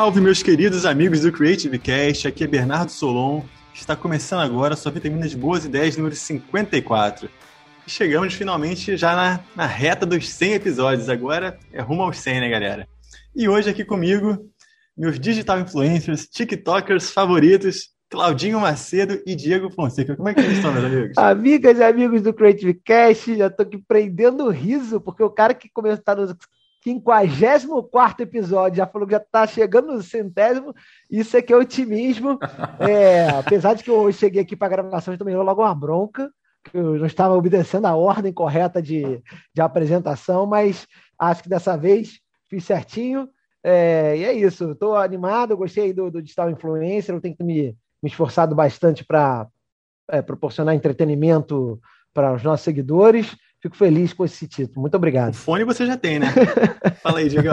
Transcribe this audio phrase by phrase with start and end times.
[0.00, 3.42] Salve, meus queridos amigos do Creative Cast, aqui é Bernardo Solon.
[3.74, 7.28] Está começando agora a sua Vitamina de Boas Ideias número 54.
[7.86, 12.40] E chegamos finalmente já na, na reta dos 100 episódios, agora é rumo aos 100,
[12.40, 12.88] né, galera?
[13.36, 14.50] E hoje aqui comigo,
[14.96, 20.16] meus digital influencers, tiktokers favoritos, Claudinho Macedo e Diego Fonseca.
[20.16, 21.12] Como é que vocês estão, meus amigos?
[21.18, 25.52] Amigas e amigos do Creative Cast, já estou aqui prendendo o riso, porque o cara
[25.52, 26.26] que começou a estar no
[26.82, 30.74] 54 episódio, já falou que já está chegando no centésimo,
[31.10, 32.38] isso aqui é otimismo.
[32.80, 36.30] É, apesar de que eu cheguei aqui para a gravação e tomei logo uma bronca,
[36.64, 39.22] que eu não estava obedecendo a ordem correta de,
[39.54, 40.86] de apresentação, mas
[41.18, 43.28] acho que dessa vez fiz certinho.
[43.62, 47.76] É, e é isso, estou animado, gostei do, do Digital Influencer, eu tenho que me,
[48.02, 49.46] me esforçado bastante para
[50.10, 51.78] é, proporcionar entretenimento
[52.12, 53.36] para os nossos seguidores.
[53.62, 54.80] Fico feliz com esse título.
[54.80, 55.34] Muito obrigado.
[55.34, 56.32] O fone você já tem, né?
[57.02, 57.48] Fala aí, Diego.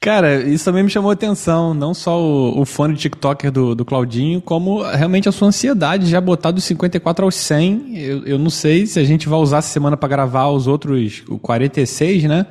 [0.00, 1.74] Cara, isso também me chamou a atenção.
[1.74, 6.06] Não só o, o fone de TikToker do, do Claudinho, como realmente a sua ansiedade
[6.06, 7.98] já botar dos 54 aos 100.
[7.98, 11.24] Eu, eu não sei se a gente vai usar essa semana para gravar os outros
[11.28, 12.46] o 46, né?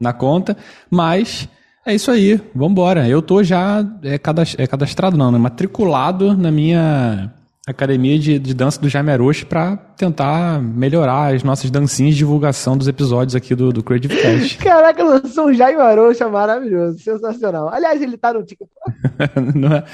[0.00, 0.56] Na conta.
[0.88, 1.48] Mas
[1.84, 2.40] é isso aí.
[2.54, 3.08] Vambora.
[3.08, 5.38] Eu tô já é, é cadastrado, não, né?
[5.38, 7.34] Matriculado na minha
[7.66, 12.76] academia de, de dança do Jaime Aroche para tentar melhorar as nossas dancinhas de divulgação
[12.76, 14.58] dos episódios aqui do, do Creative Cast.
[14.62, 17.68] Caraca, lançou um Jaime Aroche maravilhoso, sensacional.
[17.68, 18.70] Aliás, ele tá no TikTok.
[19.54, 19.84] Não é?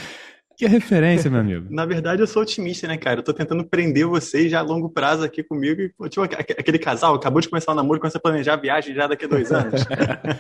[0.59, 1.67] Que referência, meu amigo.
[1.71, 3.21] Na verdade, eu sou otimista, né, cara?
[3.21, 5.81] Eu tô tentando prender vocês já a longo prazo aqui comigo.
[5.81, 9.07] E, tipo, aquele casal acabou de começar o namoro, começa a planejar a viagem já
[9.07, 9.83] daqui a dois anos.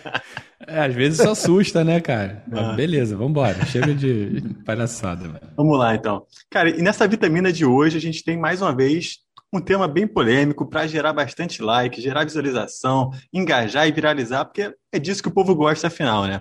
[0.66, 2.42] é, às vezes isso assusta, né, cara?
[2.50, 2.72] Ah.
[2.72, 3.64] beleza, vambora.
[3.66, 5.40] Chega de palhaçada, mano.
[5.56, 6.26] Vamos lá, então.
[6.50, 9.18] Cara, e nessa vitamina de hoje, a gente tem mais uma vez
[9.52, 14.98] um tema bem polêmico para gerar bastante like, gerar visualização, engajar e viralizar, porque é
[14.98, 16.40] disso que o povo gosta, afinal, né?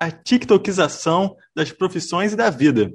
[0.00, 2.92] A TikTokização das profissões e da vida.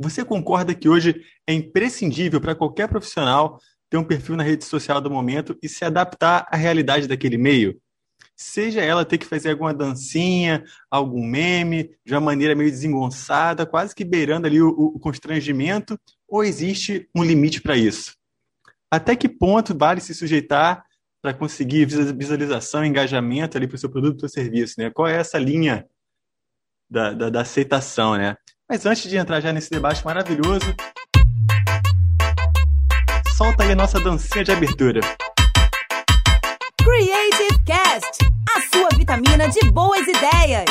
[0.00, 4.98] Você concorda que hoje é imprescindível para qualquer profissional ter um perfil na rede social
[4.98, 7.78] do momento e se adaptar à realidade daquele meio?
[8.34, 13.94] Seja ela ter que fazer alguma dancinha, algum meme, de uma maneira meio desengonçada, quase
[13.94, 18.14] que beirando ali o, o constrangimento, ou existe um limite para isso?
[18.90, 20.82] Até que ponto vale se sujeitar
[21.20, 24.76] para conseguir visualização, engajamento ali para o seu produto ou serviço?
[24.78, 24.88] Né?
[24.88, 25.86] Qual é essa linha
[26.88, 28.34] da, da, da aceitação, né?
[28.70, 30.72] Mas antes de entrar já nesse debate maravilhoso,
[33.36, 35.00] solta aí a nossa dancinha de abertura.
[36.80, 38.24] Creative Cast,
[38.56, 40.66] a sua vitamina de boas ideias.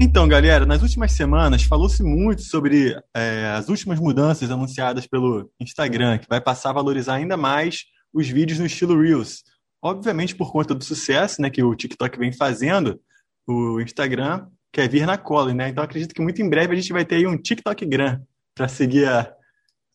[0.00, 6.16] Então, galera, nas últimas semanas falou-se muito sobre é, as últimas mudanças anunciadas pelo Instagram,
[6.16, 9.42] que vai passar a valorizar ainda mais os vídeos no estilo Reels.
[9.82, 12.98] Obviamente, por conta do sucesso né, que o TikTok vem fazendo,
[13.46, 15.68] o Instagram quer vir na cola, né?
[15.68, 18.20] Então acredito que muito em breve a gente vai ter aí um TikTok Gram
[18.54, 19.32] para seguir a,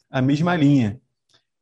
[0.10, 1.00] a mesma linha.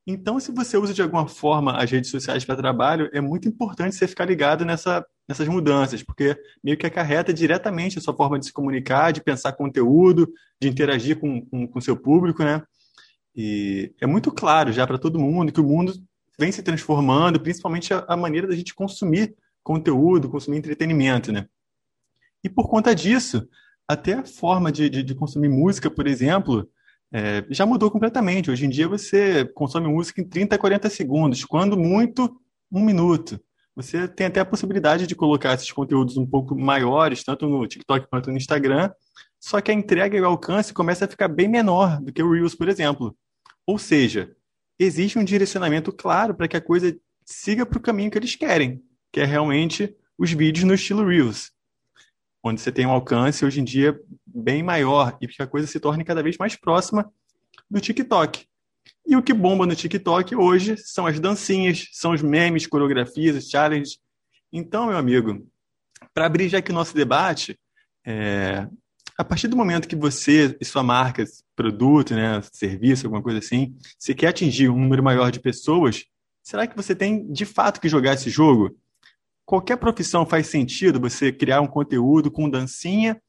[0.06, 3.96] Então, se você usa de alguma forma as redes sociais para trabalho, é muito importante
[3.96, 8.46] você ficar ligado nessa, nessas mudanças, porque meio que acarreta diretamente a sua forma de
[8.46, 12.64] se comunicar, de pensar conteúdo, de interagir com o com, seu público, né?
[13.36, 15.94] E é muito claro já para todo mundo que o mundo
[16.40, 21.48] vem se transformando, principalmente a, a maneira da gente consumir conteúdo, consumir entretenimento, né?
[22.48, 23.46] E por conta disso,
[23.86, 26.66] até a forma de, de, de consumir música, por exemplo,
[27.12, 28.50] é, já mudou completamente.
[28.50, 32.40] Hoje em dia você consome música em 30 a 40 segundos, quando muito,
[32.72, 33.38] um minuto.
[33.76, 38.08] Você tem até a possibilidade de colocar esses conteúdos um pouco maiores, tanto no TikTok
[38.10, 38.92] quanto no Instagram,
[39.42, 42.32] só que a entrega e o alcance começa a ficar bem menor do que o
[42.32, 43.14] Reels, por exemplo.
[43.66, 44.34] Ou seja,
[44.80, 48.82] existe um direcionamento claro para que a coisa siga para o caminho que eles querem,
[49.12, 51.57] que é realmente os vídeos no estilo Reels
[52.48, 55.80] onde você tem um alcance hoje em dia bem maior e que a coisa se
[55.80, 57.12] torne cada vez mais próxima
[57.70, 58.46] do TikTok.
[59.06, 64.00] E o que bomba no TikTok hoje são as dancinhas, são os memes, coreografias, challenges.
[64.52, 65.46] Então, meu amigo,
[66.14, 67.58] para abrir já aqui o nosso debate,
[68.06, 68.68] é,
[69.18, 71.24] a partir do momento que você e sua marca,
[71.56, 76.06] produto, né, serviço, alguma coisa assim, você quer atingir um número maior de pessoas,
[76.44, 78.78] será que você tem de fato que jogar esse jogo?
[79.48, 83.20] Qualquer profissão faz sentido você criar um conteúdo com dancinha,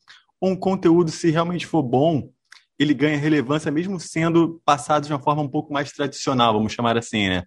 [0.41, 2.31] ou um conteúdo, se realmente for bom,
[2.77, 6.99] ele ganha relevância mesmo sendo passado de uma forma um pouco mais tradicional, vamos chamar
[6.99, 7.45] assim, né?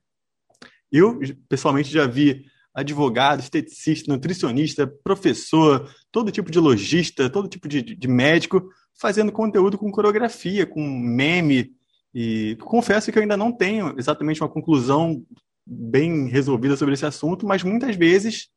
[0.89, 1.19] Eu,
[1.49, 8.07] pessoalmente, já vi advogado, esteticista, nutricionista, professor, todo tipo de lojista, todo tipo de, de
[8.07, 8.69] médico
[8.99, 11.71] fazendo conteúdo com coreografia, com meme.
[12.13, 15.25] E confesso que eu ainda não tenho exatamente uma conclusão
[15.65, 18.49] bem resolvida sobre esse assunto, mas muitas vezes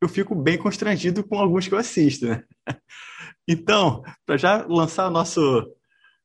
[0.00, 2.42] eu fico bem constrangido com alguns que eu assisto, né?
[3.46, 5.66] Então, para já lançar nosso,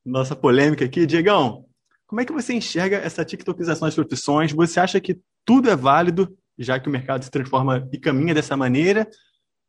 [0.05, 1.65] nossa polêmica aqui, Diegão,
[2.07, 4.53] como é que você enxerga essa TikTokização das profissões?
[4.53, 8.55] Você acha que tudo é válido, já que o mercado se transforma e caminha dessa
[8.55, 9.05] maneira?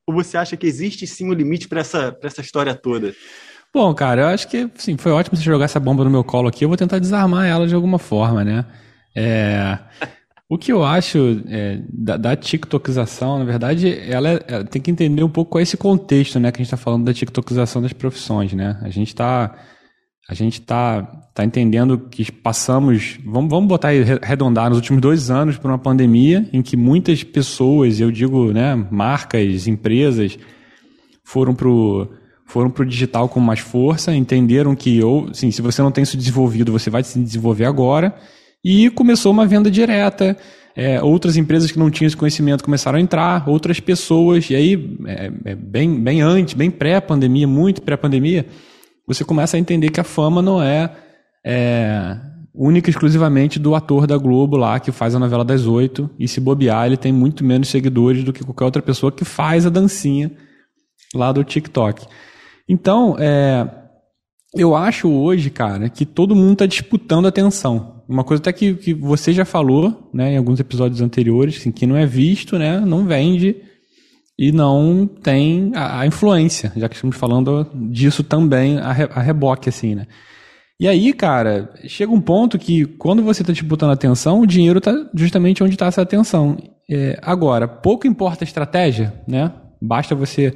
[0.06, 3.12] Ou você acha que existe sim um limite para essa, essa história toda?
[3.75, 6.49] Bom, cara, eu acho que sim, foi ótimo você jogar essa bomba no meu colo
[6.49, 6.64] aqui.
[6.64, 8.64] Eu vou tentar desarmar ela de alguma forma, né?
[9.14, 9.79] É,
[10.50, 14.91] o que eu acho é, da, da TikTokização, na verdade, ela, ela, é, tem que
[14.91, 17.81] entender um pouco qual é esse contexto, né, que a gente está falando da TikTokização
[17.81, 18.76] das profissões, né?
[18.82, 19.55] A gente está
[20.29, 21.02] a gente tá,
[21.35, 23.88] tá entendendo que passamos, vamos, vamos botar
[24.23, 28.75] arredondar, nos últimos dois anos por uma pandemia em que muitas pessoas, eu digo, né,
[28.91, 30.37] marcas, empresas,
[31.25, 32.08] foram pro
[32.44, 36.03] foram para o digital com mais força, entenderam que ou, assim, se você não tem
[36.03, 38.12] isso desenvolvido, você vai se desenvolver agora
[38.65, 40.37] e começou uma venda direta.
[40.77, 44.97] É, outras empresas que não tinham esse conhecimento começaram a entrar, outras pessoas, e aí,
[45.07, 48.47] é, é bem, bem antes, bem pré-pandemia, muito pré-pandemia,
[49.07, 50.91] você começa a entender que a fama não é,
[51.45, 52.17] é
[52.55, 56.29] única e exclusivamente do ator da Globo lá, que faz a novela das oito, e
[56.29, 59.71] se bobear, ele tem muito menos seguidores do que qualquer outra pessoa que faz a
[59.71, 60.31] dancinha
[61.15, 62.06] lá do TikTok.
[62.69, 63.69] Então, é,
[64.55, 68.00] eu acho hoje, cara, que todo mundo está disputando atenção.
[68.11, 71.87] Uma coisa até que, que você já falou, né, em alguns episódios anteriores, assim, que
[71.87, 73.55] não é visto, né, não vende
[74.37, 79.21] e não tem a, a influência, já que estamos falando disso também a, re, a
[79.21, 80.09] reboque, assim, né.
[80.81, 84.93] E aí, cara, chega um ponto que quando você está disputando atenção, o dinheiro está
[85.15, 86.56] justamente onde está essa atenção.
[86.91, 89.53] É, agora, pouco importa a estratégia, né?
[89.81, 90.53] Basta você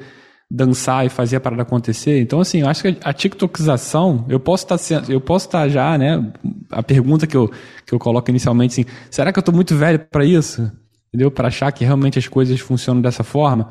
[0.51, 2.21] dançar e fazer a parada acontecer.
[2.21, 5.69] Então, assim, eu acho que a TikTokização, eu posso estar tá eu posso estar tá
[5.69, 6.33] já, né?
[6.71, 7.51] A pergunta que eu,
[7.87, 10.71] que eu coloco inicialmente, assim, será que eu estou muito velho para isso?
[11.09, 11.31] Entendeu?
[11.31, 13.71] Para achar que realmente as coisas funcionam dessa forma.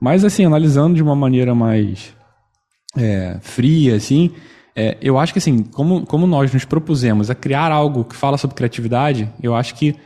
[0.00, 2.14] Mas, assim, analisando de uma maneira mais
[2.96, 4.32] é, fria, assim,
[4.74, 8.36] é, eu acho que, assim, como, como nós nos propusemos a criar algo que fala
[8.36, 9.96] sobre criatividade, eu acho que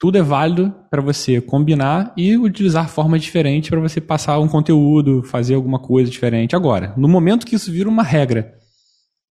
[0.00, 5.22] tudo é válido para você combinar e utilizar formas diferentes para você passar um conteúdo,
[5.22, 6.56] fazer alguma coisa diferente.
[6.56, 8.54] Agora, no momento que isso vira uma regra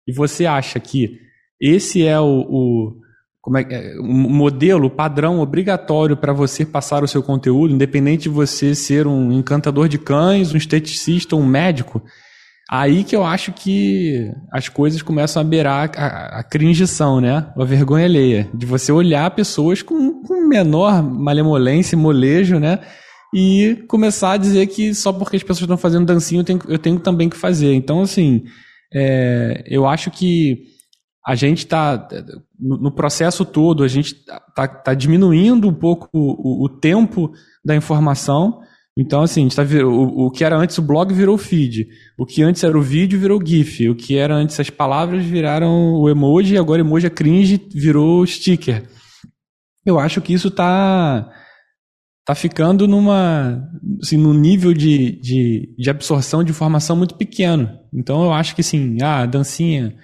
[0.08, 1.20] e você acha que
[1.60, 2.96] esse é o, o
[3.42, 8.74] como é, é modelo, padrão obrigatório para você passar o seu conteúdo, independente de você
[8.74, 12.02] ser um encantador de cães, um esteticista, um médico,
[12.70, 17.46] Aí que eu acho que as coisas começam a beirar a, a cringição, né?
[17.56, 18.48] A vergonha alheia.
[18.54, 20.13] De você olhar pessoas com
[20.44, 22.80] menor malemolência, molejo, né?
[23.34, 26.78] E começar a dizer que só porque as pessoas estão fazendo dancinho eu tenho, eu
[26.78, 27.74] tenho também que fazer.
[27.74, 28.44] Então, assim,
[28.92, 30.62] é, eu acho que
[31.26, 32.08] a gente está,
[32.58, 37.32] no, processo todo, a gente está tá diminuindo um pouco o, o, tempo
[37.64, 38.60] da informação
[38.96, 41.88] então, assim, a gente tá, o, o que era antes o blog virou feed.
[42.16, 43.88] O que antes era o vídeo virou GIF.
[43.88, 46.54] O que era antes as palavras viraram o emoji.
[46.54, 48.84] E agora emoji é cringe virou sticker.
[49.84, 51.30] Eu acho que isso tá,
[52.24, 53.62] tá ficando numa,
[54.02, 57.70] assim, num nível de, de, de absorção de informação muito pequeno.
[57.92, 59.94] Então, eu acho que, assim, ah, a dancinha,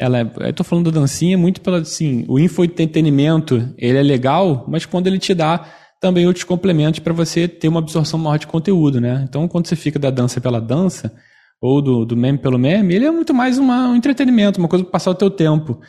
[0.00, 4.64] ela é, eu tô falando da dancinha muito pela, assim, o infoentretenimento, ele é legal,
[4.68, 5.66] mas quando ele te dá
[6.00, 9.24] também outros complementos para você ter uma absorção maior de conteúdo, né?
[9.28, 11.12] Então, quando você fica da dança pela dança,
[11.60, 14.84] ou do, do meme pelo meme, ele é muito mais uma, um entretenimento, uma coisa
[14.84, 15.80] para passar o teu tempo.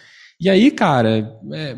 [0.42, 1.76] E aí, cara, é,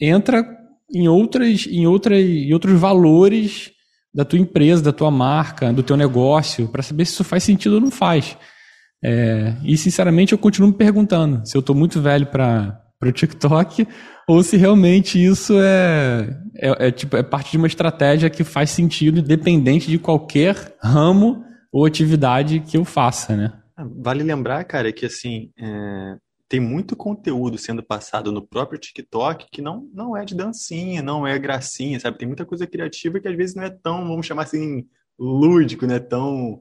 [0.00, 0.44] entra
[0.92, 3.70] em outras, em outras, em outros valores
[4.12, 7.76] da tua empresa, da tua marca, do teu negócio, para saber se isso faz sentido
[7.76, 8.36] ou não faz.
[9.02, 13.88] É, e sinceramente eu continuo me perguntando se eu estou muito velho para o TikTok
[14.28, 18.70] ou se realmente isso é, é, é, tipo, é parte de uma estratégia que faz
[18.70, 21.42] sentido independente de qualquer ramo
[21.72, 23.52] ou atividade que eu faça, né?
[23.76, 26.16] Ah, vale lembrar, cara, que assim, é,
[26.50, 31.24] tem muito conteúdo sendo passado no próprio TikTok que não, não é de dancinha, não
[31.24, 32.18] é gracinha, sabe?
[32.18, 34.84] Tem muita coisa criativa que às vezes não é tão, vamos chamar assim,
[35.16, 36.60] lúdico, não é tão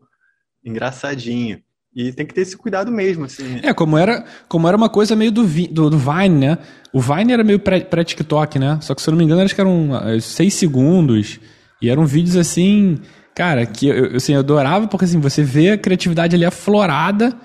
[0.64, 1.60] engraçadinho.
[1.96, 3.60] E tem que ter esse cuidado mesmo, assim.
[3.64, 6.60] É, como era, como era uma coisa meio do, do, do Vine, né?
[6.94, 8.78] O Vine era meio pré-TikTok, né?
[8.84, 11.40] Só que, se eu não me engano, acho que eram uh, seis segundos.
[11.82, 13.00] E eram vídeos assim,
[13.36, 17.36] cara, que eu, assim, eu adorava, porque assim, você vê a criatividade ali aflorada,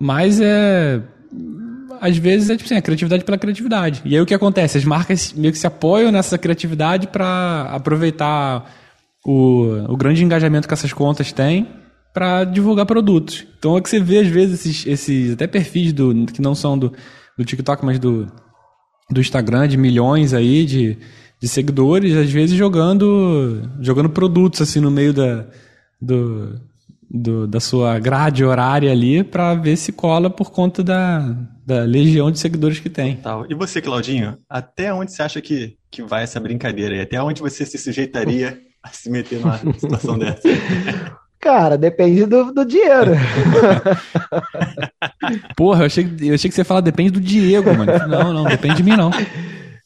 [0.00, 1.00] mas é.
[2.04, 4.02] Às vezes é tipo assim, a criatividade pela criatividade.
[4.04, 4.76] E aí o que acontece?
[4.76, 8.70] As marcas meio que se apoiam nessa criatividade para aproveitar
[9.24, 11.66] o, o grande engajamento que essas contas têm
[12.12, 13.46] para divulgar produtos.
[13.58, 16.76] Então é que você vê às vezes esses, esses até perfis do, que não são
[16.76, 16.92] do,
[17.38, 18.30] do TikTok, mas do,
[19.10, 20.98] do Instagram, de milhões aí de,
[21.40, 25.46] de seguidores, às vezes jogando jogando produtos assim no meio da,
[25.98, 26.60] do,
[27.14, 31.20] do da sua grade horária ali para ver se cola por conta da,
[31.64, 33.16] da legião de seguidores que tem.
[33.16, 33.46] Tal.
[33.48, 36.96] E você, Claudinho, até onde você acha que, que vai essa brincadeira?
[36.96, 40.42] E até onde você se sujeitaria a se meter numa situação dessa?
[41.38, 43.12] Cara, depende do, do dinheiro.
[45.56, 47.92] Porra, eu achei, eu achei que você ia falar depende do Diego, mano.
[48.08, 49.10] Não, não, depende de mim, não.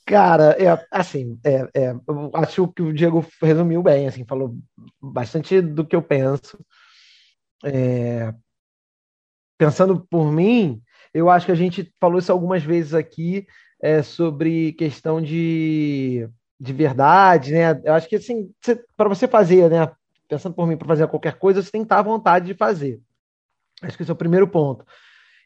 [0.07, 4.57] Cara, é, assim, é, é, eu acho que o Diego resumiu bem, assim, falou
[5.03, 6.59] bastante do que eu penso.
[7.65, 8.33] É,
[9.57, 10.81] pensando por mim,
[11.13, 13.47] eu acho que a gente falou isso algumas vezes aqui
[13.81, 17.81] é, sobre questão de, de verdade, né?
[17.85, 18.51] Eu acho que assim,
[18.97, 19.91] para você fazer, né?
[20.29, 23.01] Pensando por mim, para fazer qualquer coisa, você tem que estar à vontade de fazer.
[23.83, 24.85] Acho que esse é o primeiro ponto.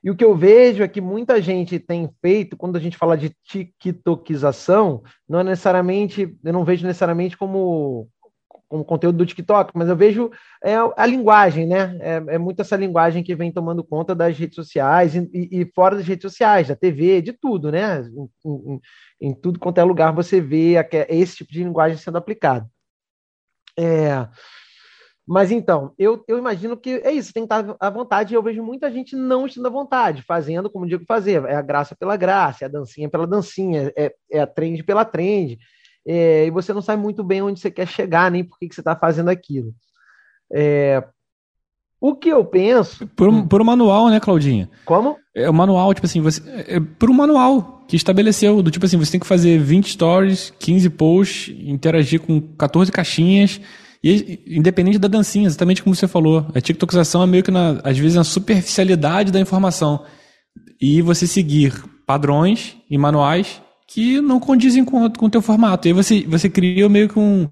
[0.02, 3.16] E o que eu vejo é que muita gente tem feito, quando a gente fala
[3.16, 8.08] de tiktokização, não é necessariamente, eu não vejo necessariamente como,
[8.72, 10.30] como conteúdo do TikTok, mas eu vejo
[10.64, 11.98] é, a linguagem, né?
[12.00, 15.96] É, é muito essa linguagem que vem tomando conta das redes sociais e, e fora
[15.96, 18.00] das redes sociais, da TV, de tudo, né?
[18.00, 18.80] Em, em,
[19.20, 20.76] em tudo quanto é lugar você vê
[21.10, 22.66] esse tipo de linguagem sendo aplicado.
[23.78, 24.26] É,
[25.26, 28.42] mas então, eu, eu imagino que é isso, tem que estar à vontade, e eu
[28.42, 32.16] vejo muita gente não estando à vontade, fazendo como digo fazer, é a graça pela
[32.16, 35.58] graça, é a dancinha pela dancinha, é, é a trend pela trend,
[36.06, 38.74] é, e você não sabe muito bem onde você quer chegar, nem por que, que
[38.74, 39.72] você está fazendo aquilo.
[40.52, 41.02] É,
[42.00, 43.06] o que eu penso.
[43.06, 44.68] Por, por um manual, né, Claudinha?
[44.84, 45.16] Como?
[45.34, 46.42] É o manual, tipo assim, você.
[46.66, 50.52] É por um manual que estabeleceu, do tipo assim, você tem que fazer 20 stories,
[50.58, 53.60] 15 posts, interagir com 14 caixinhas
[54.02, 57.96] e independente da dancinha, exatamente como você falou, a TikTokização é meio que, na, às
[57.96, 60.04] vezes, na superficialidade da informação.
[60.80, 65.86] E você seguir padrões e manuais que não condizem com, com o teu formato.
[65.86, 67.46] E aí você, você cria meio que um,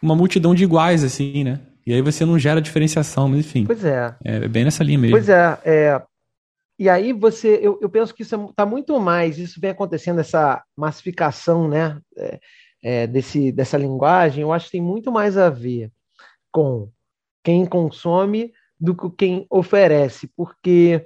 [0.00, 1.60] uma multidão de iguais, assim, né?
[1.84, 3.66] E aí você não gera diferenciação, mas enfim.
[3.66, 4.14] Pois é.
[4.24, 5.16] É bem nessa linha mesmo.
[5.16, 5.58] Pois é.
[5.64, 6.02] é...
[6.78, 10.20] E aí você, eu, eu penso que isso está é, muito mais, isso vem acontecendo,
[10.20, 11.98] essa massificação, né?
[12.16, 12.40] É,
[12.84, 15.90] é, desse, dessa linguagem, eu acho que tem muito mais a ver
[16.52, 16.88] com
[17.44, 21.04] quem consome do que quem oferece, porque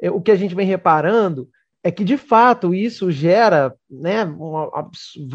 [0.00, 1.48] é, o que a gente vem reparando
[1.82, 4.70] é que, de fato, isso gera né, um,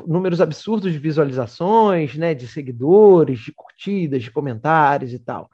[0.05, 5.49] números absurdos de visualizações, né, de seguidores, de curtidas, de comentários e tal.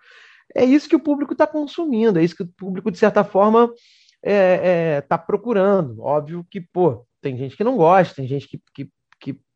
[0.56, 3.66] É isso que o público está consumindo, é isso que o público, de certa forma,
[3.66, 6.02] está é, é, tá procurando.
[6.02, 8.90] Óbvio que, pô, tem gente que não gosta, tem gente que, que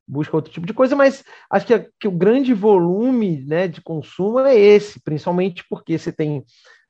[0.08, 4.40] busca outro tipo de coisa, mas acho que, que o grande volume né, de consumo
[4.40, 6.44] é esse, principalmente porque você tem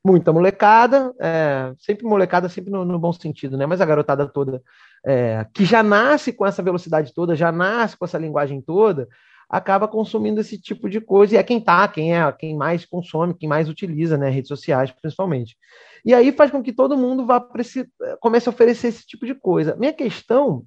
[0.06, 3.66] muita molecada, é, sempre molecada, sempre no, no, bom sentido, né?
[3.66, 4.62] Mas a garotada toda
[5.06, 9.08] é, que já nasce com essa velocidade toda, já nasce com essa linguagem toda,
[9.50, 13.34] acaba consumindo esse tipo de coisa e é quem tá, quem é, quem mais consome,
[13.34, 14.30] quem mais utiliza, né?
[14.30, 15.56] Redes sociais, principalmente.
[16.06, 17.88] E aí faz com que todo mundo vá esse,
[18.20, 19.76] comece a oferecer esse tipo de coisa.
[19.78, 20.66] Minha questão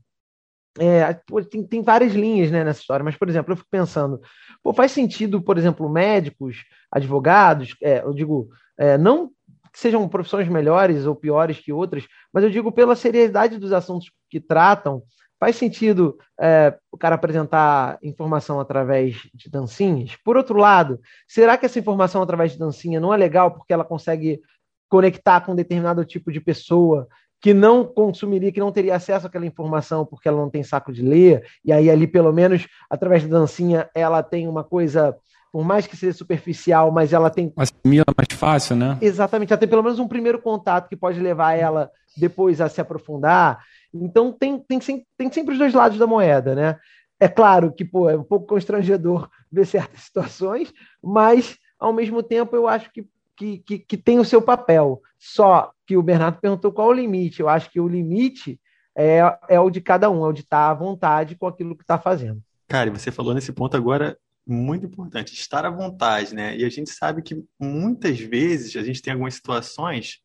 [0.78, 1.14] é,
[1.50, 4.20] tem, tem, várias linhas né, nessa história, mas, por exemplo, eu fico pensando,
[4.62, 9.30] pô, faz sentido, por exemplo, médicos, advogados, é, eu digo, é, não
[9.72, 14.10] que sejam profissões melhores ou piores que outras, mas eu digo pela seriedade dos assuntos
[14.30, 15.02] que tratam,
[15.38, 20.16] faz sentido é, o cara apresentar informação através de dancinhas?
[20.24, 23.84] Por outro lado, será que essa informação através de dancinha não é legal porque ela
[23.84, 24.40] consegue
[24.88, 27.08] conectar com um determinado tipo de pessoa
[27.40, 31.02] que não consumiria, que não teria acesso àquela informação porque ela não tem saco de
[31.02, 35.16] ler, e aí ali, pelo menos, através da dancinha, ela tem uma coisa,
[35.52, 37.52] por mais que seja superficial, mas ela tem...
[37.56, 38.98] Assimila mais fácil, né?
[39.00, 42.80] Exatamente, ela tem pelo menos um primeiro contato que pode levar ela depois a se
[42.80, 43.62] aprofundar.
[43.92, 44.78] Então tem, tem,
[45.16, 46.76] tem sempre os dois lados da moeda, né?
[47.18, 52.56] É claro que pô, é um pouco constrangedor ver certas situações, mas ao mesmo tempo
[52.56, 55.02] eu acho que que, que, que tem o seu papel.
[55.18, 57.40] Só que o Bernardo perguntou qual o limite.
[57.40, 58.60] Eu acho que o limite
[58.96, 61.82] é, é o de cada um, é o de estar à vontade com aquilo que
[61.82, 62.42] está fazendo.
[62.66, 66.56] Cara, você falou nesse ponto agora muito importante, estar à vontade, né?
[66.56, 70.20] E a gente sabe que muitas vezes a gente tem algumas situações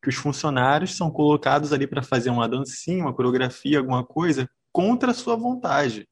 [0.00, 5.10] que os funcionários são colocados ali para fazer uma dancinha, uma coreografia, alguma coisa contra
[5.10, 6.08] a sua vontade.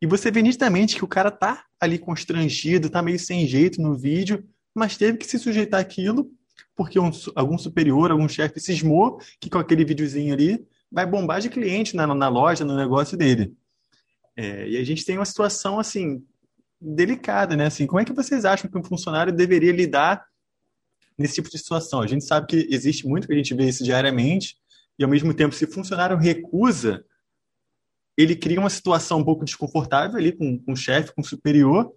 [0.00, 3.96] E você vê nitidamente que o cara tá ali constrangido, tá meio sem jeito no
[3.96, 4.44] vídeo,
[4.74, 6.30] mas teve que se sujeitar àquilo
[6.76, 11.48] porque um, algum superior, algum chefe cismou que com aquele videozinho ali vai bombar de
[11.48, 13.54] cliente na, na loja, no negócio dele.
[14.36, 16.24] É, e a gente tem uma situação assim
[16.80, 17.66] delicada, né?
[17.66, 20.24] Assim, como é que vocês acham que um funcionário deveria lidar
[21.16, 22.00] nesse tipo de situação?
[22.00, 24.56] A gente sabe que existe muito que a gente vê isso diariamente
[24.98, 27.04] e ao mesmo tempo, se o funcionário recusa
[28.16, 31.92] ele cria uma situação um pouco desconfortável ali com, com o chefe, com o superior,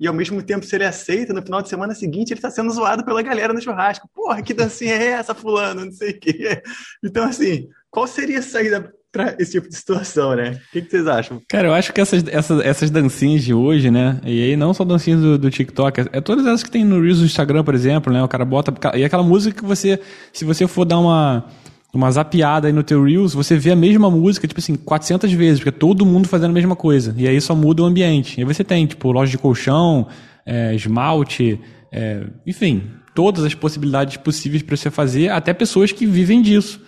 [0.00, 2.72] e ao mesmo tempo, se ele aceita, no final de semana seguinte, ele está sendo
[2.72, 4.08] zoado pela galera no churrasco.
[4.14, 5.84] Porra, que dancinha é essa, fulano?
[5.84, 6.62] Não sei o quê.
[7.04, 10.52] Então, assim, qual seria a saída para esse tipo de situação, né?
[10.52, 11.42] O que, que, vocês acham?
[11.48, 14.18] Cara, eu acho que essas, essas, essas dancinhas de hoje, né?
[14.24, 17.18] E aí não só dancinhas do, do TikTok, é todas elas que tem no Reels
[17.18, 18.22] do Instagram, por exemplo, né?
[18.22, 18.72] O cara bota.
[18.96, 20.00] E aquela música que você.
[20.32, 21.44] Se você for dar uma
[21.92, 25.58] uma zapiada aí no teu Reels, você vê a mesma música, tipo assim, 400 vezes,
[25.58, 27.14] porque é todo mundo fazendo a mesma coisa.
[27.16, 28.40] E aí só muda o ambiente.
[28.40, 30.06] E você tem, tipo, loja de colchão,
[30.46, 32.82] é, esmalte, é, enfim,
[33.14, 36.80] todas as possibilidades possíveis para você fazer, até pessoas que vivem disso.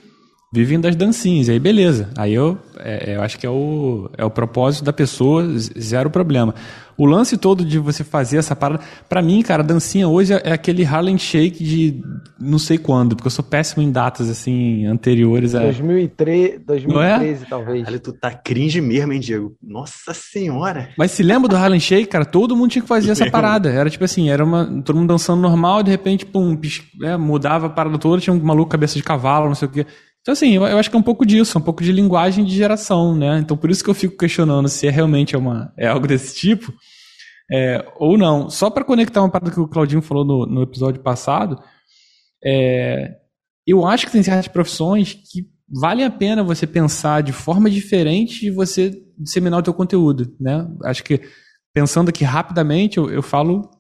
[0.53, 2.11] Vivem das dancinhas, e aí beleza.
[2.15, 6.55] Aí eu, é, eu acho que é o, é o propósito da pessoa, zero problema.
[6.95, 8.83] O lance todo de você fazer essa parada.
[9.09, 12.03] Pra mim, cara, a dancinha hoje é aquele Harlem Shake de
[12.39, 15.61] não sei quando, porque eu sou péssimo em datas assim anteriores a.
[15.61, 17.47] 2003, 2013, é?
[17.49, 17.89] talvez.
[17.89, 19.57] Olha, tu tá cringe mesmo, hein, Diego?
[19.63, 20.91] Nossa senhora!
[20.99, 22.27] Mas se lembra do Harlem Shake, cara?
[22.27, 23.71] Todo mundo tinha que fazer essa parada.
[23.71, 24.83] Era tipo assim, era uma.
[24.83, 26.61] Todo mundo dançando normal, de repente, pum,
[27.03, 29.87] é, mudava a parada toda, tinha um maluco cabeça de cavalo, não sei o quê.
[30.23, 32.55] Então, assim, eu, eu, acho que é um pouco disso, um pouco de linguagem de
[32.55, 33.39] geração, né?
[33.41, 36.73] Então, por isso que eu fico questionando se é realmente uma, é algo desse tipo
[37.53, 38.49] é, ou não.
[38.49, 41.61] Só para conectar uma parte que o Claudinho falou no, no episódio passado,
[42.45, 43.17] é,
[43.67, 48.41] eu acho que tem certas profissões que vale a pena você pensar de forma diferente
[48.41, 50.67] de você disseminar o teu conteúdo, né?
[50.85, 51.21] Acho que,
[51.75, 53.71] pensando aqui rapidamente, eu, eu falo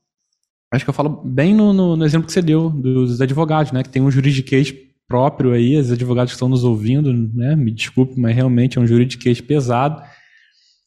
[0.72, 3.82] acho que eu falo bem no, no, no, exemplo que você deu dos advogados, né?
[3.82, 4.72] Que tem um juridiquês
[5.12, 7.54] próprio aí, os advogados que estão nos ouvindo, né?
[7.54, 10.02] Me desculpe, mas realmente é um juridiquês pesado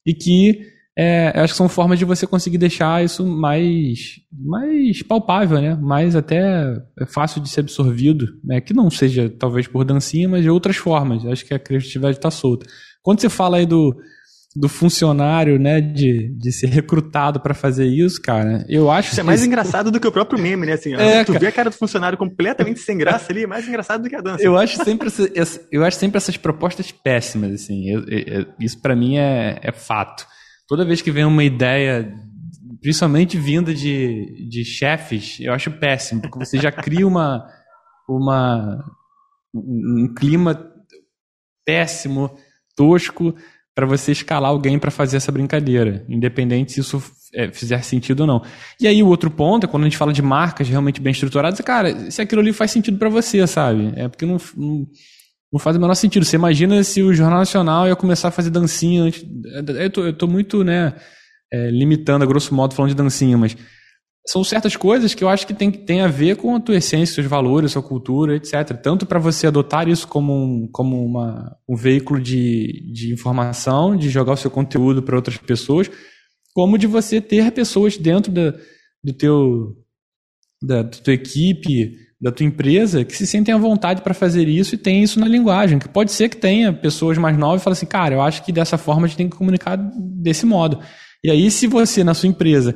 [0.04, 0.62] e que
[0.98, 5.76] é, acho que são formas de você conseguir deixar isso mais, mais palpável, né?
[5.76, 8.60] Mais até fácil de ser absorvido, né?
[8.60, 11.24] Que não seja talvez por dancinha, mas de outras formas.
[11.28, 12.66] Acho que a criatividade está solta.
[13.04, 13.96] Quando você fala aí do,
[14.56, 19.24] do funcionário, né, de, de ser recrutado para fazer isso, cara, eu acho isso é
[19.24, 20.74] mais engraçado do que o próprio meme, né?
[20.74, 21.40] Assim, é, tu cara...
[21.40, 24.22] vê a cara do funcionário completamente sem graça ali, é mais engraçado do que a
[24.22, 24.42] dança.
[24.42, 27.90] Eu acho sempre, essa, eu acho sempre essas propostas péssimas, assim.
[27.90, 30.26] Eu, eu, isso para mim é, é fato.
[30.70, 32.10] Toda vez que vem uma ideia,
[32.82, 37.46] principalmente vinda de, de chefes, eu acho péssimo, porque você já cria uma,
[38.08, 38.80] uma
[39.54, 40.72] um clima
[41.66, 42.38] péssimo,
[42.76, 43.36] tosco
[43.76, 48.28] para você escalar alguém para fazer essa brincadeira, independente se isso é, fizer sentido ou
[48.28, 48.42] não.
[48.80, 51.60] E aí o outro ponto é quando a gente fala de marcas realmente bem estruturadas,
[51.60, 53.92] cara, se aquilo ali faz sentido para você, sabe?
[53.98, 54.88] É porque não, não,
[55.52, 56.24] não, faz o menor sentido.
[56.24, 59.26] Você imagina se o Jornal Nacional ia começar a fazer dancinha antes.
[59.78, 60.94] Eu tô, eu tô muito, né,
[61.52, 63.58] é, limitando a grosso modo falando de dancinha, mas
[64.26, 67.14] são certas coisas que eu acho que tem, tem a ver com a tua essência,
[67.14, 68.76] seus valores, sua cultura, etc.
[68.82, 74.10] Tanto para você adotar isso como um, como uma, um veículo de, de informação, de
[74.10, 75.92] jogar o seu conteúdo para outras pessoas,
[76.54, 78.56] como de você ter pessoas dentro da,
[79.04, 79.76] do teu,
[80.60, 84.74] da, da tua equipe, da tua empresa, que se sentem à vontade para fazer isso
[84.74, 85.78] e tem isso na linguagem.
[85.78, 88.52] Que pode ser que tenha pessoas mais novas e falem assim, cara, eu acho que
[88.52, 90.80] dessa forma a gente tem que comunicar desse modo.
[91.24, 92.76] E aí, se você, na sua empresa,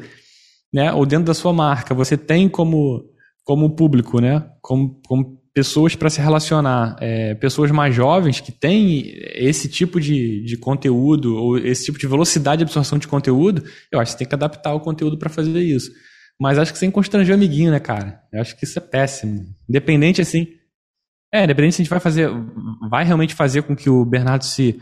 [0.74, 3.04] né, ou dentro da sua marca, você tem como,
[3.44, 9.12] como público, né, como, como pessoas para se relacionar, é, pessoas mais jovens que têm
[9.36, 14.00] esse tipo de, de conteúdo, ou esse tipo de velocidade de absorção de conteúdo, eu
[14.00, 15.92] acho que você tem que adaptar o conteúdo para fazer isso.
[16.40, 18.22] Mas acho que sem constranger o amiguinho, né, cara?
[18.32, 19.44] Eu acho que isso é péssimo.
[19.68, 20.48] Independente, assim.
[21.34, 22.30] É, independente se a gente vai fazer.
[22.90, 24.80] Vai realmente fazer com que o Bernardo se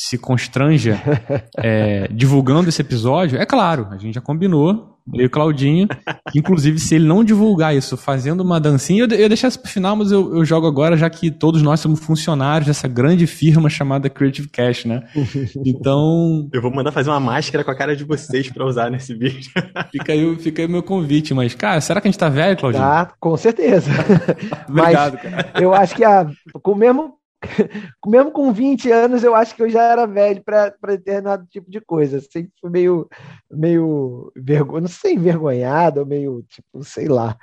[0.00, 0.96] se constranja
[1.58, 5.88] é, divulgando esse episódio, é claro, a gente já combinou, eu e o Claudinho,
[6.30, 9.70] que, inclusive se ele não divulgar isso fazendo uma dancinha, eu, eu deixar isso pro
[9.70, 13.68] final, mas eu, eu, jogo agora, já que todos nós somos funcionários dessa grande firma
[13.68, 15.02] chamada Creative Cash, né?
[15.64, 16.48] Então...
[16.52, 19.50] Eu vou mandar fazer uma máscara com a cara de vocês para usar nesse vídeo.
[19.90, 22.56] fica, aí, fica aí o meu convite, mas, cara, será que a gente tá velho,
[22.56, 22.82] Claudinho?
[22.82, 23.90] Tá, com certeza.
[24.68, 25.52] Obrigado, mas cara.
[25.60, 26.26] Eu acho que a,
[26.62, 27.17] com o mesmo
[28.06, 31.80] mesmo com 20 anos, eu acho que eu já era velho para determinado tipo de
[31.80, 32.20] coisa.
[32.20, 33.08] Sempre fui meio,
[33.50, 37.36] meio vergonha, não sei, envergonhado, meio, tipo, sei lá.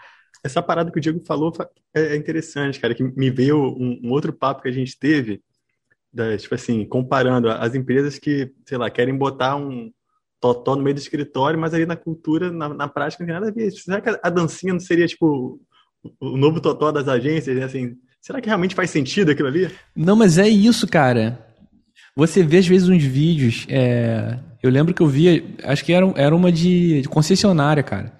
[0.44, 1.52] Essa parada que o Diego falou
[1.94, 5.42] é, é interessante, cara, que me veio um, um outro papo que a gente teve,
[6.14, 9.92] da, tipo assim, comparando as empresas que, sei lá, querem botar um
[10.40, 13.50] totó no meio do escritório, mas aí na cultura, na, na prática, não tem nada
[13.50, 13.72] a ver.
[13.72, 15.60] Será que a dancinha não seria, tipo,
[16.20, 17.64] o novo totó das agências, né?
[17.64, 19.70] assim, Será que realmente faz sentido aquilo ali?
[19.96, 21.38] Não, mas é isso, cara.
[22.16, 23.68] Você vê às vezes uns vídeos.
[23.70, 24.40] É...
[24.64, 28.12] Eu lembro que eu via, acho que era, era uma de, de concessionária, cara.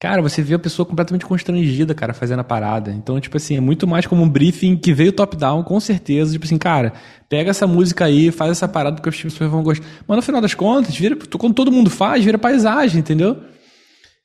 [0.00, 2.90] Cara, você vê a pessoa completamente constrangida, cara, fazendo a parada.
[2.90, 6.32] Então, tipo assim, é muito mais como um briefing que veio top-down, com certeza.
[6.32, 6.94] Tipo assim, cara,
[7.28, 9.84] pega essa música aí, faz essa parada que as pessoas vão gostar.
[10.08, 13.42] Mas no final das contas, vira, quando todo mundo faz, vira paisagem, entendeu?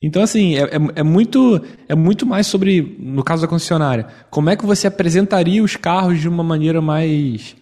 [0.01, 4.49] Então, assim, é, é, é, muito, é muito mais sobre, no caso da concessionária, como
[4.49, 7.55] é que você apresentaria os carros de uma maneira mais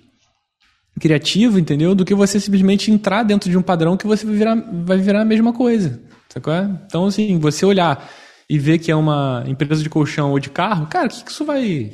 [0.99, 1.95] criativa, entendeu?
[1.95, 5.21] Do que você simplesmente entrar dentro de um padrão que você vai virar, vai virar
[5.21, 5.99] a mesma coisa.
[6.29, 6.53] Sacou?
[6.85, 8.07] Então, assim, você olhar
[8.47, 11.31] e ver que é uma empresa de colchão ou de carro, cara, o que, que
[11.31, 11.91] isso vai.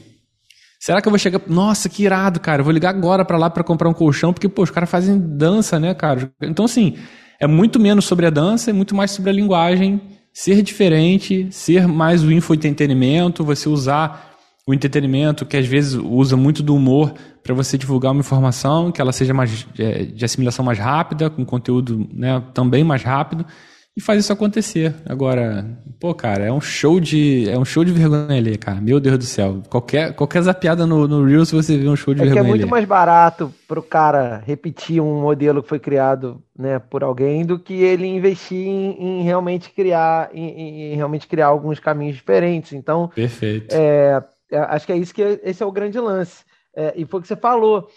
[0.78, 1.42] Será que eu vou chegar.
[1.48, 2.60] Nossa, que irado, cara.
[2.60, 5.18] Eu vou ligar agora para lá para comprar um colchão, porque, pô, os caras fazem
[5.18, 6.30] dança, né, cara?
[6.42, 6.98] Então, assim,
[7.40, 10.02] é muito menos sobre a dança e muito mais sobre a linguagem
[10.34, 14.34] ser diferente, ser mais o infoentretenimento, você usar
[14.66, 19.00] o entretenimento, que às vezes usa muito do humor para você divulgar uma informação, que
[19.00, 23.46] ela seja mais é, de assimilação mais rápida, com conteúdo né, também mais rápido
[23.96, 24.96] e faz isso acontecer.
[25.06, 25.66] Agora,
[26.00, 28.82] pô, cara, é um show de é um show de vergonha ali, cara.
[28.82, 29.62] Meu Deus do céu.
[29.70, 32.42] Qualquer qualquer zapiada no, no Reels você vê um show de é vergonha.
[32.42, 32.72] É que é muito ali.
[32.72, 37.74] mais barato pro cara repetir um modelo que foi criado, né, por alguém do que
[37.74, 42.74] ele investir em, em realmente criar em, em, realmente criar alguns caminhos diferentes.
[42.74, 43.76] Então, perfeito.
[43.76, 46.44] É, é acho que é isso que esse é o grande lance.
[46.76, 47.88] É, e foi o que você falou.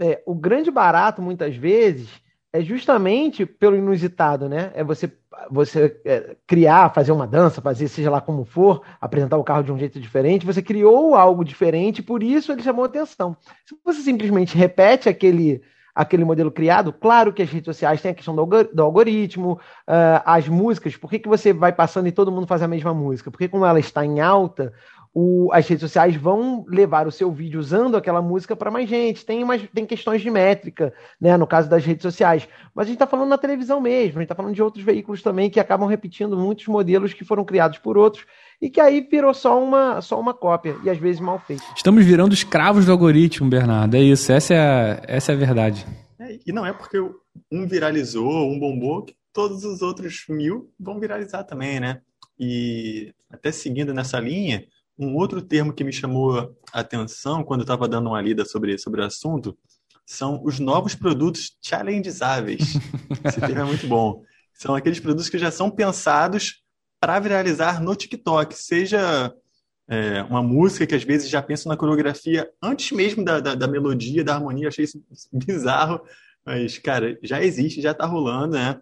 [0.00, 2.08] É, o grande barato muitas vezes
[2.54, 4.70] é justamente pelo inusitado, né?
[4.76, 5.10] É você
[5.50, 9.72] você é, criar, fazer uma dança, fazer seja lá como for, apresentar o carro de
[9.72, 13.36] um jeito diferente, você criou algo diferente, por isso ele chamou atenção.
[13.66, 15.60] Se você simplesmente repete aquele
[15.94, 19.52] aquele modelo criado, claro que as redes sociais têm a questão do, algoritmo,
[19.88, 22.92] uh, as músicas, por que, que você vai passando e todo mundo faz a mesma
[22.92, 23.30] música?
[23.30, 24.72] Porque como ela está em alta,
[25.14, 29.24] o, as redes sociais vão levar o seu vídeo usando aquela música para mais gente.
[29.24, 32.48] Tem, umas, tem questões de métrica, né, no caso das redes sociais.
[32.74, 35.22] Mas a gente está falando na televisão mesmo, a gente está falando de outros veículos
[35.22, 38.26] também que acabam repetindo muitos modelos que foram criados por outros
[38.60, 41.62] e que aí virou só uma, só uma cópia, e às vezes mal feita.
[41.76, 43.96] Estamos virando escravos do algoritmo, Bernardo.
[43.96, 45.86] É isso, essa é a, essa é a verdade.
[46.18, 46.98] É, e não é porque
[47.52, 52.00] um viralizou, um bombou, que todos os outros mil vão viralizar também, né?
[52.38, 54.64] E até seguindo nessa linha,
[54.98, 58.78] um outro termo que me chamou a atenção quando eu estava dando uma lida sobre,
[58.78, 59.56] sobre o assunto
[60.06, 62.74] são os novos produtos challengeáveis.
[63.24, 64.22] Esse termo é muito bom.
[64.52, 66.62] São aqueles produtos que já são pensados
[67.00, 69.32] para viralizar no TikTok, seja
[69.88, 73.68] é, uma música que às vezes já pensa na coreografia antes mesmo da, da, da
[73.68, 74.64] melodia, da harmonia.
[74.64, 75.02] Eu achei isso
[75.32, 76.00] bizarro,
[76.44, 78.78] mas, cara, já existe, já está rolando, né?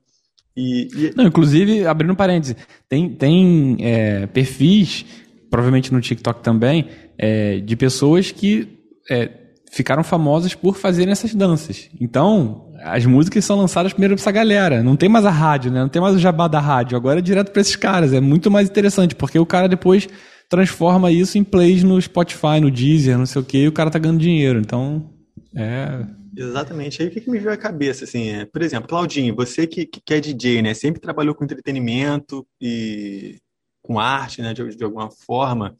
[0.54, 1.14] E, e...
[1.16, 2.56] Não, inclusive, abrindo um parêntese,
[2.88, 5.06] tem, tem é, perfis
[5.52, 6.88] provavelmente no TikTok também,
[7.18, 8.66] é, de pessoas que
[9.10, 9.30] é,
[9.70, 11.90] ficaram famosas por fazerem essas danças.
[12.00, 14.82] Então, as músicas são lançadas primeiro pra essa galera.
[14.82, 15.80] Não tem mais a rádio, né?
[15.80, 16.96] Não tem mais o jabá da rádio.
[16.96, 18.14] Agora é direto para esses caras.
[18.14, 20.08] É muito mais interessante, porque o cara depois
[20.48, 23.90] transforma isso em plays no Spotify, no Deezer, não sei o que, e o cara
[23.90, 24.58] tá ganhando dinheiro.
[24.58, 25.10] Então,
[25.54, 26.06] é.
[26.34, 27.02] Exatamente.
[27.02, 29.84] Aí o que, que me veio à cabeça, assim, é, por exemplo, Claudinho, você que,
[29.84, 30.72] que é DJ, né?
[30.72, 33.36] Sempre trabalhou com entretenimento e
[33.82, 35.76] com arte, né, de, de alguma forma.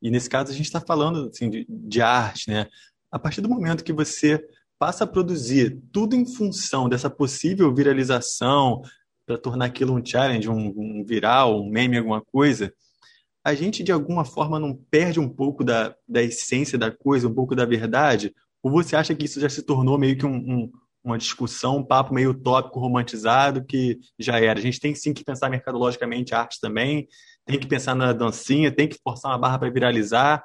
[0.00, 2.68] E nesse caso a gente está falando assim, de, de arte, né?
[3.10, 4.44] A partir do momento que você
[4.78, 8.82] passa a produzir tudo em função dessa possível viralização,
[9.26, 12.72] para tornar aquilo um challenge, um, um, viral, um meme, alguma coisa,
[13.44, 17.34] a gente de alguma forma não perde um pouco da, da essência da coisa, um
[17.34, 18.32] pouco da verdade?
[18.62, 21.84] Ou você acha que isso já se tornou meio que um, um, uma discussão, um
[21.84, 24.58] papo meio utópico, romantizado, que já era?
[24.58, 27.08] A gente tem sim que pensar mercadologicamente arte também,
[27.46, 30.44] tem que pensar na dancinha, tem que forçar uma barra para viralizar.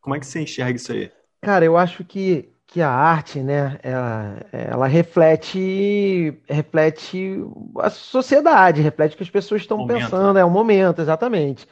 [0.00, 1.10] Como é que você enxerga isso aí?
[1.40, 7.42] Cara, eu acho que, que a arte, né, ela, ela reflete, reflete
[7.78, 10.42] a sociedade, reflete o que as pessoas estão pensando, né?
[10.42, 11.66] é um momento, exatamente.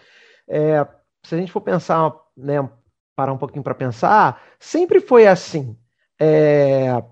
[0.49, 0.87] É,
[1.23, 2.67] se a gente for pensar, né,
[3.15, 5.77] parar um pouquinho para pensar, sempre foi assim.
[6.19, 7.03] É,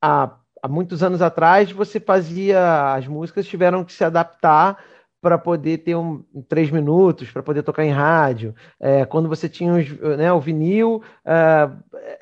[0.00, 4.82] há, há muitos anos atrás, você fazia, as músicas tiveram que se adaptar
[5.26, 8.54] para poder ter um, três minutos, para poder tocar em rádio.
[8.78, 11.68] É, quando você tinha os, né, o vinil, é,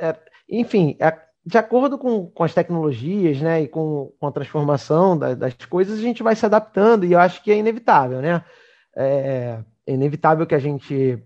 [0.00, 0.16] é,
[0.48, 1.14] enfim, é,
[1.44, 5.98] de acordo com, com as tecnologias né, e com, com a transformação da, das coisas,
[5.98, 8.42] a gente vai se adaptando, e eu acho que é inevitável, né?
[8.96, 11.22] É, é inevitável que a gente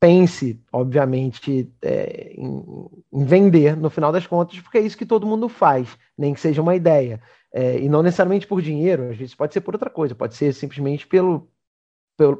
[0.00, 2.64] pense, obviamente, é, em,
[3.12, 6.40] em, vender no final das contas, porque é isso que todo mundo faz, nem que
[6.40, 7.20] seja uma ideia.
[7.52, 10.52] É, e não necessariamente por dinheiro, às vezes pode ser por outra coisa, pode ser
[10.52, 11.48] simplesmente pelo,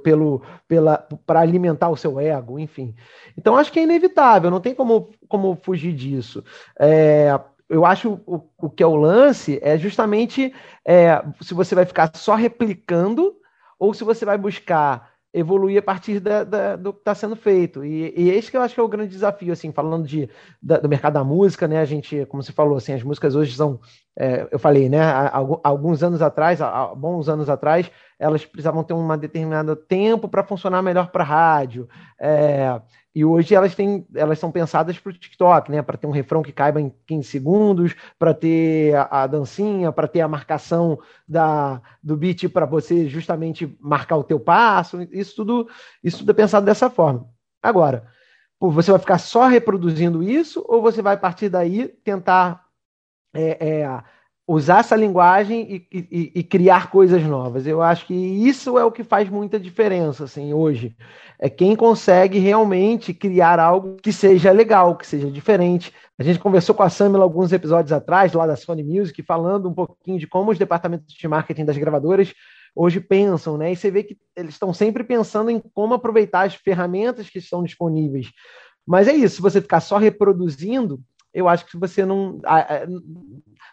[0.02, 2.94] pelo, pela para alimentar o seu ego, enfim.
[3.36, 6.44] Então acho que é inevitável, não tem como, como fugir disso.
[6.78, 10.52] É, eu acho o, o que é o lance é justamente
[10.84, 13.36] é, se você vai ficar só replicando
[13.78, 17.84] ou se você vai buscar evoluir a partir da, da, do que está sendo feito.
[17.84, 20.28] E, e esse que eu acho que é o grande desafio, assim, falando de,
[20.60, 21.78] da, do mercado da música, né?
[21.78, 23.80] A gente, como você falou, assim, as músicas hoje são,
[24.18, 25.00] é, eu falei, né?
[25.00, 30.42] Há, alguns anos atrás, há bons anos atrás, elas precisavam ter um determinado tempo para
[30.42, 31.88] funcionar melhor para rádio.
[32.18, 32.80] É,
[33.20, 35.83] e hoje elas têm, elas são pensadas para o TikTok, né?
[35.83, 40.09] Para ter um refrão que caiba em 15 segundos, para ter a, a dancinha, para
[40.09, 45.06] ter a marcação da, do beat para você justamente marcar o teu passo.
[45.12, 45.68] Isso tudo,
[46.02, 47.28] isso tudo é pensado dessa forma.
[47.62, 48.06] Agora,
[48.59, 52.64] você vai ficar só reproduzindo isso ou você vai partir daí tentar
[53.35, 54.02] é, é,
[54.52, 57.68] usar essa linguagem e, e, e, criar coisas novas.
[57.68, 60.96] Eu acho que isso é o que faz muita diferença, assim, hoje.
[61.38, 65.94] É quem consegue realmente criar algo que seja legal, que seja diferente.
[66.18, 69.72] A gente conversou com a Samila alguns episódios atrás, lá da Sony Music, falando um
[69.72, 72.34] pouquinho de como os departamentos de marketing das gravadoras
[72.74, 73.72] hoje pensam, né?
[73.72, 77.62] E você vê que eles estão sempre pensando em como aproveitar as ferramentas que estão
[77.62, 78.30] disponíveis.
[78.86, 81.00] Mas é isso, se você ficar só reproduzindo,
[81.32, 82.40] eu acho que você não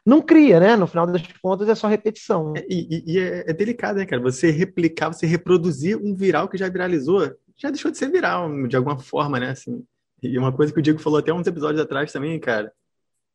[0.08, 0.78] não cria, né?
[0.78, 2.54] No final das contas é só repetição.
[2.56, 4.22] É, e, e é, é, delicado, né, cara?
[4.22, 8.78] Você replicar, você reproduzir um viral que já viralizou, já deixou de ser viral de
[8.78, 9.50] alguma forma, né?
[9.50, 9.86] Assim,
[10.24, 12.72] e uma coisa que o Diego falou até uns episódios atrás também, cara.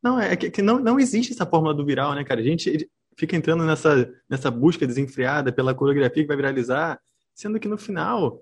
[0.01, 2.41] Não, é que, que não, não existe essa fórmula do viral, né, cara?
[2.41, 6.99] A gente fica entrando nessa, nessa busca desenfreada pela coreografia que vai viralizar,
[7.35, 8.41] sendo que no final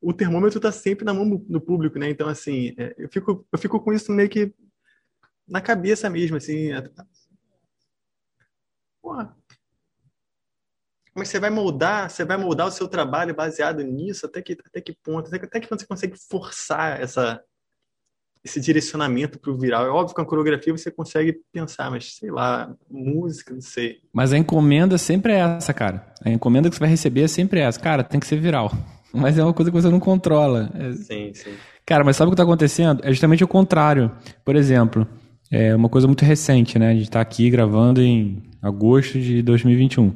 [0.00, 2.08] o termômetro está sempre na mão do público, né?
[2.08, 4.54] Então, assim, é, eu fico, eu fico com isso meio que
[5.46, 6.70] na cabeça mesmo, assim,
[9.02, 9.36] Porra.
[11.14, 12.08] Que você vai moldar?
[12.08, 14.24] Você vai moldar o seu trabalho baseado nisso?
[14.24, 15.28] Até que, até que ponto?
[15.28, 17.42] Até, até que ponto você consegue forçar essa,
[18.42, 19.84] esse direcionamento para o viral?
[19.84, 24.00] É óbvio que com a coreografia você consegue pensar, mas sei lá, música, não sei.
[24.12, 26.14] Mas a encomenda sempre é essa, cara.
[26.24, 27.78] A encomenda que você vai receber é sempre essa.
[27.78, 28.72] Cara, tem que ser viral.
[29.12, 30.70] Mas é uma coisa que você não controla.
[30.74, 30.92] É...
[30.92, 31.54] Sim, sim.
[31.84, 33.04] Cara, mas sabe o que está acontecendo?
[33.04, 34.10] É justamente o contrário.
[34.42, 35.06] Por exemplo,
[35.50, 36.88] é uma coisa muito recente, né?
[36.88, 40.12] A gente está aqui gravando em agosto de 2021.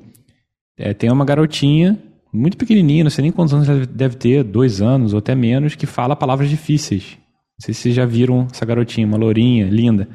[0.79, 1.99] É, tem uma garotinha,
[2.33, 5.75] muito pequenininha, não sei nem quantos anos ela deve ter, dois anos ou até menos,
[5.75, 7.17] que fala palavras difíceis.
[7.59, 10.07] Não sei se vocês já viram essa garotinha, uma lourinha, linda.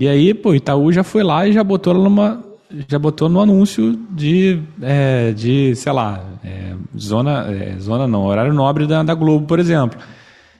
[0.00, 2.42] E aí, pô, Itaú já foi lá e já botou ela numa.
[2.88, 8.54] Já botou no anúncio de, é, de sei lá, é, zona, é, zona não, horário
[8.54, 10.00] nobre da, da Globo, por exemplo.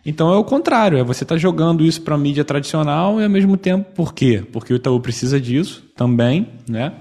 [0.05, 3.25] Então é o contrário, é você estar tá jogando isso para a mídia tradicional e
[3.25, 4.45] ao mesmo tempo, por quê?
[4.53, 6.93] Porque o Itaú precisa disso também, né?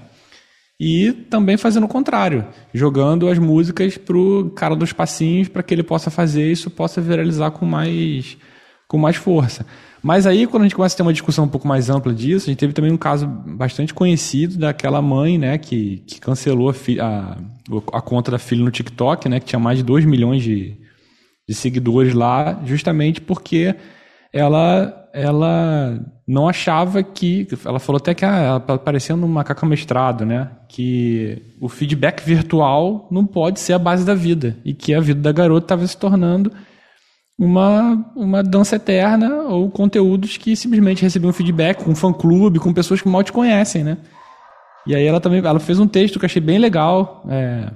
[0.78, 5.82] E também fazendo o contrário, jogando as músicas pro cara dos passinhos para que ele
[5.82, 8.36] possa fazer isso possa viralizar com mais
[8.88, 9.64] com mais força.
[10.02, 12.46] Mas aí, quando a gente começa a ter uma discussão um pouco mais ampla disso,
[12.46, 16.74] a gente teve também um caso bastante conhecido daquela mãe, né, que, que cancelou a,
[17.00, 20.76] a, a conta da filha no TikTok, né, que tinha mais de 2 milhões de,
[21.48, 23.74] de seguidores lá, justamente porque
[24.32, 29.66] ela ela não achava que ela falou até que ah, ela tá parecendo um macaco
[29.66, 30.50] mestrado, né?
[30.68, 35.20] Que o feedback virtual não pode ser a base da vida e que a vida
[35.20, 36.50] da garota estava se tornando
[37.38, 42.72] uma, uma dança eterna ou conteúdos que simplesmente recebiam feedback com um fã clube, com
[42.72, 43.98] pessoas que mal te conhecem, né?
[44.86, 47.70] E aí ela também ela fez um texto que eu achei bem legal, é,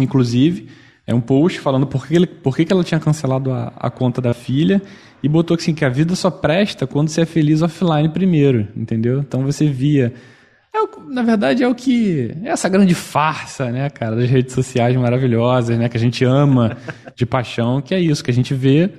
[0.00, 0.68] inclusive
[1.08, 3.90] é um post falando por que, ele, por que, que ela tinha cancelado a, a
[3.90, 4.82] conta da filha
[5.22, 9.20] e botou assim que a vida só presta quando você é feliz offline primeiro, entendeu?
[9.20, 10.12] Então você via.
[10.70, 10.78] É
[11.10, 12.36] na verdade, é o que.
[12.44, 15.88] É essa grande farsa, né, cara, das redes sociais maravilhosas, né?
[15.88, 16.76] Que a gente ama
[17.16, 18.90] de paixão, que é isso, que a gente vê.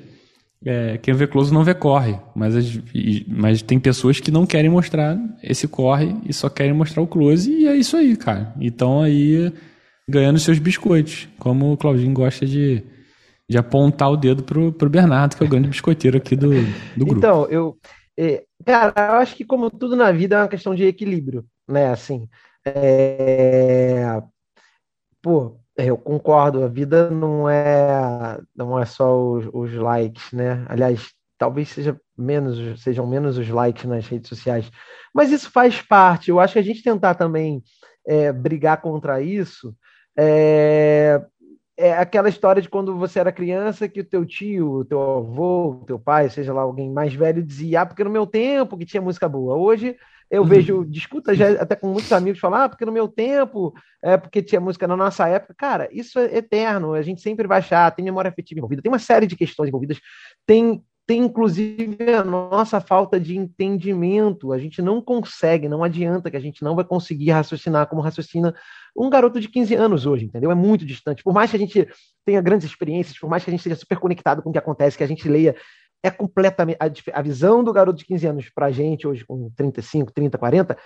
[0.65, 2.55] É, quem vê close não vê corre, mas,
[3.27, 7.49] mas tem pessoas que não querem mostrar esse corre e só querem mostrar o close,
[7.49, 8.53] e é isso aí, cara.
[8.59, 9.53] Então aí
[10.09, 12.83] ganhando seus biscoitos, como o Claudinho gosta de,
[13.47, 16.49] de apontar o dedo pro, pro Bernardo, que é o grande biscoiteiro aqui do,
[16.97, 17.17] do grupo.
[17.17, 17.77] Então, eu.
[18.17, 21.89] É, cara, eu acho que como tudo na vida é uma questão de equilíbrio, né?
[21.89, 22.27] Assim.
[22.65, 24.21] É,
[25.21, 30.65] pô, eu concordo, a vida não é não é só os, os, likes, né?
[30.67, 34.69] Aliás, talvez seja menos, sejam menos os likes nas redes sociais,
[35.13, 36.29] mas isso faz parte.
[36.29, 37.63] Eu acho que a gente tentar também
[38.05, 39.73] é, brigar contra isso
[40.21, 41.21] é,
[41.77, 45.69] é aquela história de quando você era criança que o teu tio, o teu avô,
[45.69, 48.85] o teu pai, seja lá alguém mais velho, dizia, ah, porque no meu tempo que
[48.85, 49.55] tinha música boa.
[49.55, 49.95] Hoje
[50.29, 50.47] eu uhum.
[50.47, 54.43] vejo, discuta já até com muitos amigos falar, ah, porque no meu tempo, é porque
[54.43, 55.55] tinha música na nossa época.
[55.57, 58.99] Cara, isso é eterno, a gente sempre vai achar, tem memória afetiva envolvida, tem uma
[58.99, 59.99] série de questões envolvidas,
[60.45, 64.53] tem tem inclusive a nossa falta de entendimento.
[64.53, 68.53] A gente não consegue, não adianta que a gente não vai conseguir raciocinar como raciocina
[68.95, 70.51] um garoto de 15 anos hoje, entendeu?
[70.51, 71.23] É muito distante.
[71.23, 71.89] Por mais que a gente
[72.23, 74.99] tenha grandes experiências, por mais que a gente seja super conectado com o que acontece,
[74.99, 75.55] que a gente leia,
[76.03, 76.77] é completamente.
[77.11, 80.77] A, visão do garoto de 15 anos para a gente, hoje com 35, 30, 40,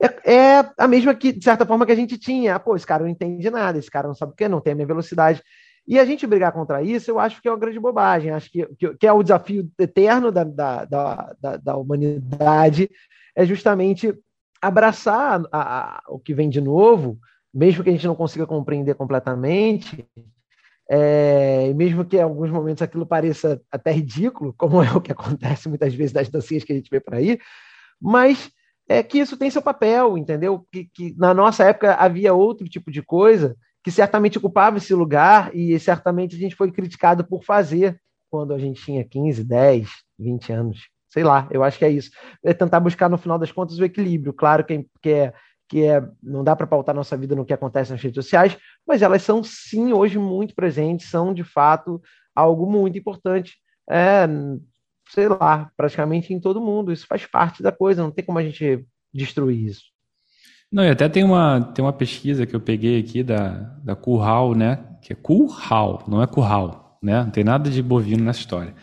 [0.00, 2.54] é, é, a mesma que, de certa forma, que a gente tinha.
[2.54, 4.74] Ah, pô, esse cara não entende nada, esse cara não sabe o que, não tem
[4.74, 5.42] a minha velocidade.
[5.86, 8.30] E a gente brigar contra isso, eu acho que é uma grande bobagem.
[8.30, 12.90] Acho que, que, que é o desafio eterno da, da, da, da, humanidade,
[13.36, 14.14] é justamente
[14.62, 17.18] abraçar a, a, o que vem de novo,
[17.52, 20.06] mesmo que a gente não consiga compreender completamente,
[20.88, 25.68] é, mesmo que em alguns momentos aquilo pareça até ridículo, como é o que acontece
[25.68, 27.38] muitas vezes nas dancinhas que a gente vê por aí,
[28.00, 28.50] mas
[28.88, 30.66] é que isso tem seu papel, entendeu?
[30.70, 35.54] Que, que na nossa época havia outro tipo de coisa que certamente ocupava esse lugar
[35.54, 40.52] e certamente a gente foi criticado por fazer quando a gente tinha 15, 10, 20
[40.52, 40.88] anos.
[41.10, 42.10] Sei lá, eu acho que é isso.
[42.42, 44.32] É tentar buscar, no final das contas, o equilíbrio.
[44.32, 45.32] Claro que, é,
[45.68, 49.02] que é, não dá para pautar nossa vida no que acontece nas redes sociais, mas
[49.02, 52.02] elas são, sim, hoje muito presentes, são, de fato,
[52.34, 53.52] algo muito importante.
[53.88, 54.26] É,
[55.10, 56.90] sei lá, praticamente em todo mundo.
[56.90, 59.93] Isso faz parte da coisa, não tem como a gente destruir isso.
[60.74, 63.50] Não, e até tem uma, tem uma pesquisa que eu peguei aqui da,
[63.84, 64.80] da Curral, né?
[65.00, 67.22] Que é Curral, não é Curral, né?
[67.22, 68.74] Não tem nada de bovino nessa história.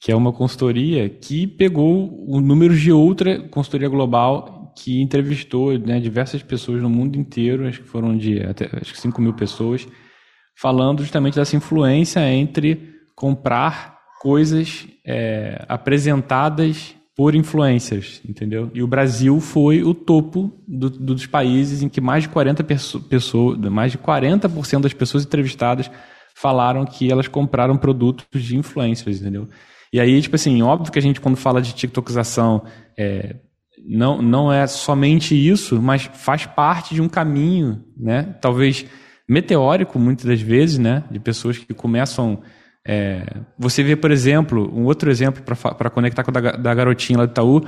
[0.00, 5.98] Que é uma consultoria que pegou o número de outra consultoria global que entrevistou né,
[5.98, 9.84] diversas pessoas no mundo inteiro, acho que foram de até, acho que 5 mil pessoas,
[10.56, 18.68] falando justamente dessa influência entre comprar coisas é, apresentadas por influencers, entendeu?
[18.74, 22.64] E o Brasil foi o topo do, dos países em que mais de 40
[23.08, 25.88] pessoas, mais de 40% das pessoas entrevistadas
[26.34, 29.48] falaram que elas compraram produtos de influencers, entendeu?
[29.92, 32.64] E aí, tipo assim, óbvio que a gente quando fala de TikTokização,
[32.98, 33.36] é,
[33.86, 38.34] não, não é somente isso, mas faz parte de um caminho, né?
[38.40, 38.84] Talvez
[39.28, 41.04] meteórico, muitas das vezes, né?
[41.08, 42.42] De pessoas que começam
[42.86, 43.24] é,
[43.58, 47.26] você vê, por exemplo, um outro exemplo para conectar com o da, da garotinha lá
[47.26, 47.62] do Itaú,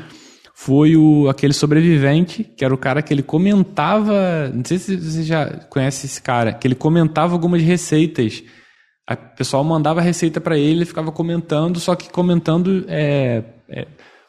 [0.55, 4.48] foi o, aquele sobrevivente, que era o cara que ele comentava.
[4.55, 8.42] Não sei se você já conhece esse cara, que ele comentava algumas receitas.
[9.11, 13.87] O pessoal mandava receita para ele, ele ficava comentando, só que comentando, é, é,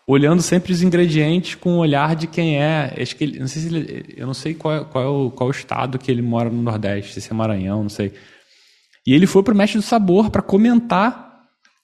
[0.07, 2.93] olhando sempre os ingredientes com o olhar de quem é.
[2.99, 5.49] Acho que ele, não sei se ele, eu não sei qual, qual, é o, qual
[5.49, 8.13] é o estado que ele mora no Nordeste, se é Maranhão, não sei.
[9.05, 11.25] E ele foi pro Mestre do Sabor para comentar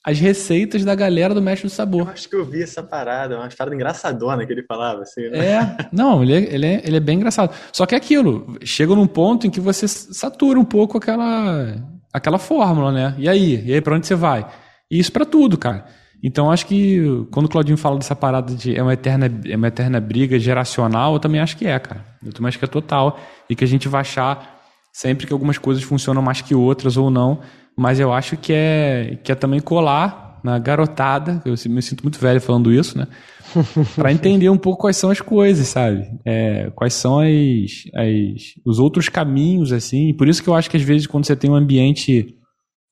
[0.03, 2.07] as receitas da galera do Mestre do Sabor.
[2.07, 5.03] Eu acho que eu vi essa parada, uma parada engraçadona que ele falava.
[5.03, 5.45] Assim, né?
[5.45, 7.53] É, não, ele é, ele, é, ele é bem engraçado.
[7.71, 11.75] Só que é aquilo, chega num ponto em que você satura um pouco aquela,
[12.11, 13.15] aquela fórmula, né?
[13.19, 13.63] E aí?
[13.63, 14.47] E aí, pra onde você vai?
[14.89, 15.85] E isso para tudo, cara.
[16.23, 16.99] Então, acho que
[17.31, 21.13] quando o Claudinho fala dessa parada de é uma, eterna, é uma eterna briga geracional,
[21.13, 22.05] eu também acho que é, cara.
[22.23, 23.19] Eu também acho que é total.
[23.49, 24.60] E que a gente vai achar
[24.91, 27.39] sempre que algumas coisas funcionam mais que outras ou não,
[27.77, 32.19] mas eu acho que é, que é também colar na garotada, eu me sinto muito
[32.19, 33.07] velho falando isso, né?
[33.95, 36.07] para entender um pouco quais são as coisas, sabe?
[36.25, 40.13] É, quais são as, as, os outros caminhos, assim.
[40.13, 42.35] Por isso que eu acho que às vezes quando você tem um ambiente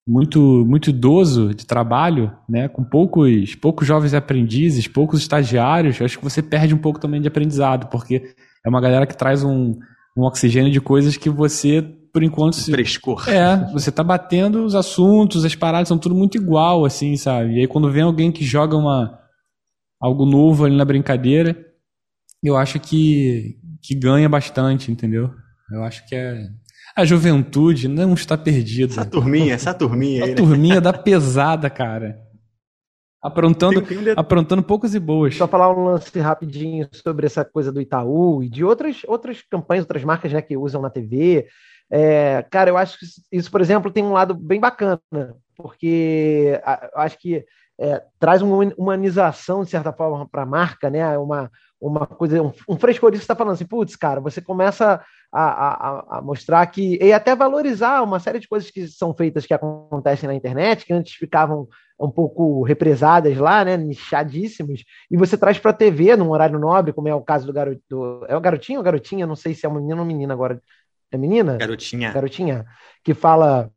[0.07, 6.23] muito muito idoso de trabalho, né, com poucos poucos jovens aprendizes, poucos estagiários, acho que
[6.23, 8.33] você perde um pouco também de aprendizado, porque
[8.65, 9.77] é uma galera que traz um,
[10.17, 11.81] um oxigênio de coisas que você,
[12.13, 12.55] por enquanto.
[12.55, 12.71] Se...
[12.71, 13.29] Frescor.
[13.29, 17.55] É, você tá batendo os assuntos, as paradas são tudo muito igual, assim, sabe?
[17.55, 19.19] E aí quando vem alguém que joga uma
[19.99, 21.57] algo novo ali na brincadeira,
[22.43, 25.29] eu acho que, que ganha bastante, entendeu?
[25.71, 26.47] Eu acho que é.
[26.95, 28.93] A juventude não está perdida.
[28.93, 30.31] Essa turminha, essa turminha aí.
[30.31, 30.35] A né?
[30.35, 32.17] turminha da pesada, cara.
[33.21, 35.35] Aprontando, tem, tem um aprontando poucos e boas.
[35.35, 39.83] Só falar um lance rapidinho sobre essa coisa do Itaú e de outras, outras campanhas,
[39.83, 41.47] outras marcas né, que usam na TV.
[41.91, 45.01] É, cara, eu acho que isso, por exemplo, tem um lado bem bacana,
[45.57, 46.61] porque
[46.93, 47.43] eu acho que
[47.77, 51.17] é, traz uma humanização, de certa forma, para a marca, né?
[51.17, 56.17] Uma, uma coisa, um, um frescor está falando assim, putz, cara, você começa a, a,
[56.17, 60.27] a, mostrar que, e até valorizar uma série de coisas que são feitas, que acontecem
[60.27, 61.67] na internet, que antes ficavam
[61.99, 66.93] um pouco represadas lá, né, nichadíssimas, e você traz para a TV num horário nobre,
[66.93, 69.65] como é o caso do garoto, do, é o garotinho ou garotinha, não sei se
[69.65, 70.61] é uma menina ou menina agora,
[71.11, 71.57] é menina?
[71.57, 72.13] Garotinha.
[72.13, 72.65] Garotinha,
[73.03, 73.69] que fala,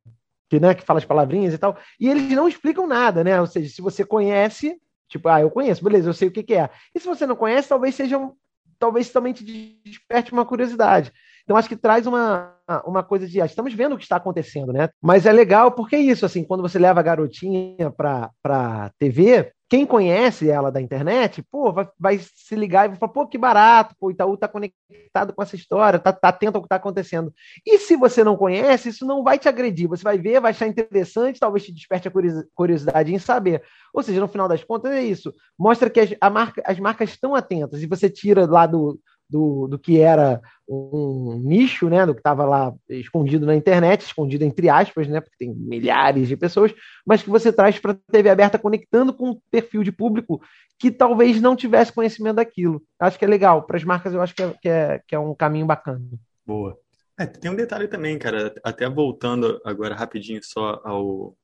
[0.48, 3.46] que, né, que fala as palavrinhas e tal, e eles não explicam nada, né, ou
[3.46, 6.70] seja, se você conhece, tipo, ah, eu conheço, beleza, eu sei o que, que é,
[6.94, 8.32] e se você não conhece, talvez seja um,
[8.78, 9.44] talvez também te
[9.84, 11.12] desperte uma curiosidade.
[11.44, 14.72] Então acho que traz uma, uma coisa de, ah, estamos vendo o que está acontecendo,
[14.72, 14.88] né?
[15.00, 19.52] Mas é legal porque é isso, assim, quando você leva a garotinha para para TV,
[19.72, 23.38] quem conhece ela da internet, pô, vai, vai, se ligar e vai falar, pô, que
[23.38, 26.76] barato, pô, o Itaú tá conectado com essa história, tá, tá atento ao que tá
[26.76, 27.32] acontecendo.
[27.64, 30.66] E se você não conhece, isso não vai te agredir, você vai ver, vai achar
[30.66, 32.12] interessante, talvez te desperte a
[32.54, 33.62] curiosidade em saber.
[33.94, 37.34] Ou seja, no final das contas é isso, mostra que as, marca, as marcas estão
[37.34, 39.00] atentas, e você tira lá do,
[39.32, 44.44] do, do que era um nicho, né, do que estava lá escondido na internet, escondido
[44.44, 46.74] entre aspas, né, porque tem milhares de pessoas,
[47.06, 50.42] mas que você traz para a TV aberta conectando com um perfil de público
[50.78, 52.82] que talvez não tivesse conhecimento daquilo.
[53.00, 53.62] Acho que é legal.
[53.62, 56.02] Para as marcas, eu acho que é, que é, que é um caminho bacana.
[56.44, 56.78] Boa.
[57.18, 61.36] É, tem um detalhe também, cara, até voltando agora rapidinho só ao,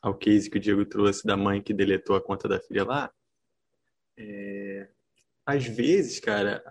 [0.00, 3.10] ao case que o Diego trouxe da mãe que deletou a conta da filha lá.
[4.16, 4.88] É,
[5.44, 6.62] às vezes, cara,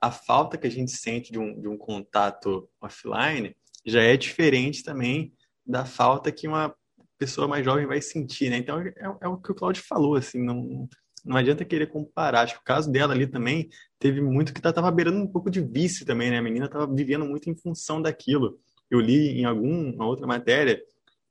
[0.00, 4.82] a, falta que a gente sente de um, de um contato offline já é diferente
[4.82, 5.32] também
[5.64, 6.74] da falta que uma
[7.18, 8.56] pessoa mais jovem vai sentir, né?
[8.56, 10.88] Então, é, é o que o Claudio falou, assim, não,
[11.24, 12.42] não adianta querer comparar.
[12.42, 13.68] Acho que o caso dela ali também
[13.98, 16.38] teve muito que estava beirando um pouco de vício também, né?
[16.38, 18.58] A menina estava vivendo muito em função daquilo.
[18.90, 20.80] Eu li em alguma outra matéria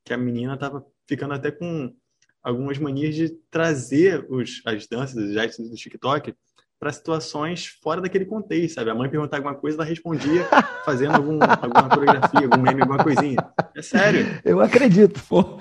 [0.03, 1.95] que a menina estava ficando até com
[2.43, 6.35] algumas manias de trazer os, as danças, os gestos do TikTok
[6.79, 8.89] para situações fora daquele contexto, sabe?
[8.89, 10.47] A mãe perguntava alguma coisa, ela respondia
[10.85, 13.37] fazendo algum, alguma coreografia, algum meme, alguma coisinha.
[13.75, 14.39] É sério.
[14.43, 15.21] Eu acredito.
[15.27, 15.59] Pô,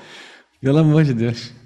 [0.61, 1.64] pelo amor de Deus.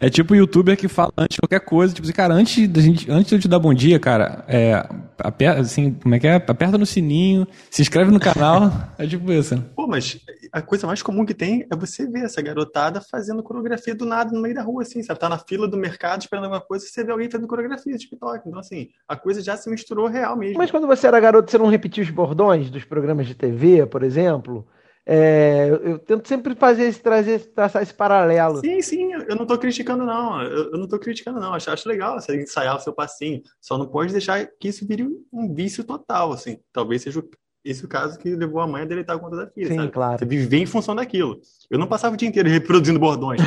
[0.00, 2.80] É tipo o youtuber que fala antes de qualquer coisa, tipo assim, cara, antes, da
[2.80, 4.86] gente, antes de eu te dar bom dia, cara, é,
[5.18, 6.34] aperta, assim, como é que é?
[6.34, 9.56] Aperta no sininho, se inscreve no canal, é tipo isso.
[9.74, 10.18] Pô, mas
[10.52, 14.32] a coisa mais comum que tem é você ver essa garotada fazendo coreografia do nada
[14.32, 15.18] no meio da rua, assim, sabe?
[15.18, 18.46] Tá na fila do mercado esperando alguma coisa, você vê alguém fazendo coreografia de TikTok.
[18.46, 20.58] Então, assim, a coisa já se misturou real mesmo.
[20.58, 24.02] Mas quando você era garoto, você não repetia os bordões dos programas de TV, por
[24.02, 24.66] exemplo?
[25.08, 28.58] É, eu tento sempre fazer esse, trazer, traçar esse paralelo.
[28.58, 30.42] Sim, sim, eu não estou criticando, não.
[30.42, 31.54] Eu, eu não estou criticando, não.
[31.54, 33.40] Acho, acho legal você ensaiar o seu passinho.
[33.60, 36.58] Só não pode deixar que isso vire um vício total, assim.
[36.72, 37.20] Talvez seja
[37.66, 39.76] esse é o caso que levou a mãe a deletar a conta da filha, Sim,
[39.76, 39.90] sabe?
[39.90, 40.18] claro.
[40.18, 41.40] Você viver em função daquilo.
[41.68, 43.40] Eu não passava o dia inteiro reproduzindo bordões.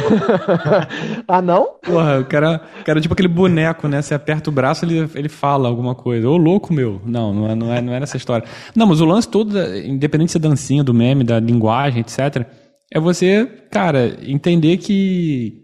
[1.26, 1.76] ah, não?
[1.82, 4.02] Porra, o cara, o cara é tipo aquele boneco, né?
[4.02, 6.28] Você aperta o braço ele ele fala alguma coisa.
[6.28, 7.02] Ô, louco meu.
[7.06, 8.46] Não, não é, não, é, não é nessa história.
[8.76, 12.46] Não, mas o lance todo, independente é dancinha, do meme, da linguagem, etc.,
[12.92, 15.64] é você, cara, entender que,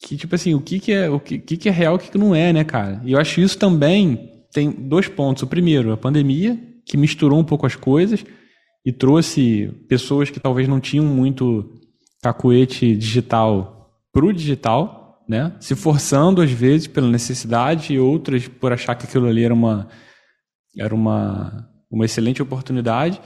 [0.00, 2.12] que tipo assim, o que, que é o que, que é real e o que,
[2.12, 3.02] que não é, né, cara?
[3.04, 5.42] E eu acho isso também tem dois pontos.
[5.42, 6.56] O primeiro, a pandemia,
[6.90, 8.24] que misturou um pouco as coisas
[8.84, 11.72] e trouxe pessoas que talvez não tinham muito
[12.20, 15.54] cacuete digital para o digital, né?
[15.60, 19.88] se forçando às vezes pela necessidade e outras por achar que aquilo ali era uma,
[20.76, 23.20] era uma, uma excelente oportunidade.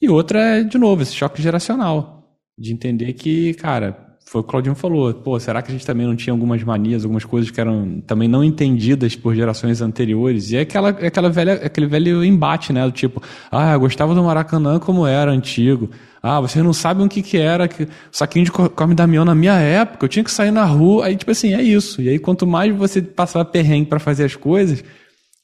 [0.00, 4.50] E outra é, de novo, esse choque geracional, de entender que, cara, foi o que
[4.50, 5.12] Claudinho falou.
[5.12, 8.28] Pô, será que a gente também não tinha algumas manias, algumas coisas que eram também
[8.28, 10.52] não entendidas por gerações anteriores?
[10.52, 12.84] E é aquela, é aquela velha, aquele velho embate, né?
[12.84, 13.20] Do tipo,
[13.50, 15.90] ah, eu gostava do Maracanã como era antigo.
[16.22, 19.54] Ah, vocês não sabem o que, que era que, saquinho de come damião na minha
[19.54, 20.04] época.
[20.04, 21.06] Eu tinha que sair na rua.
[21.06, 22.00] Aí, tipo assim, é isso.
[22.00, 24.84] E aí, quanto mais você passava perrengue para fazer as coisas,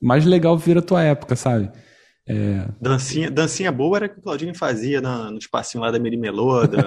[0.01, 1.71] mais legal vira a tua época, sabe?
[2.29, 2.67] É...
[2.81, 6.67] Dancinha, dancinha boa era que o Claudinho fazia na, no espacinho lá da Merimelô.
[6.67, 6.79] Da...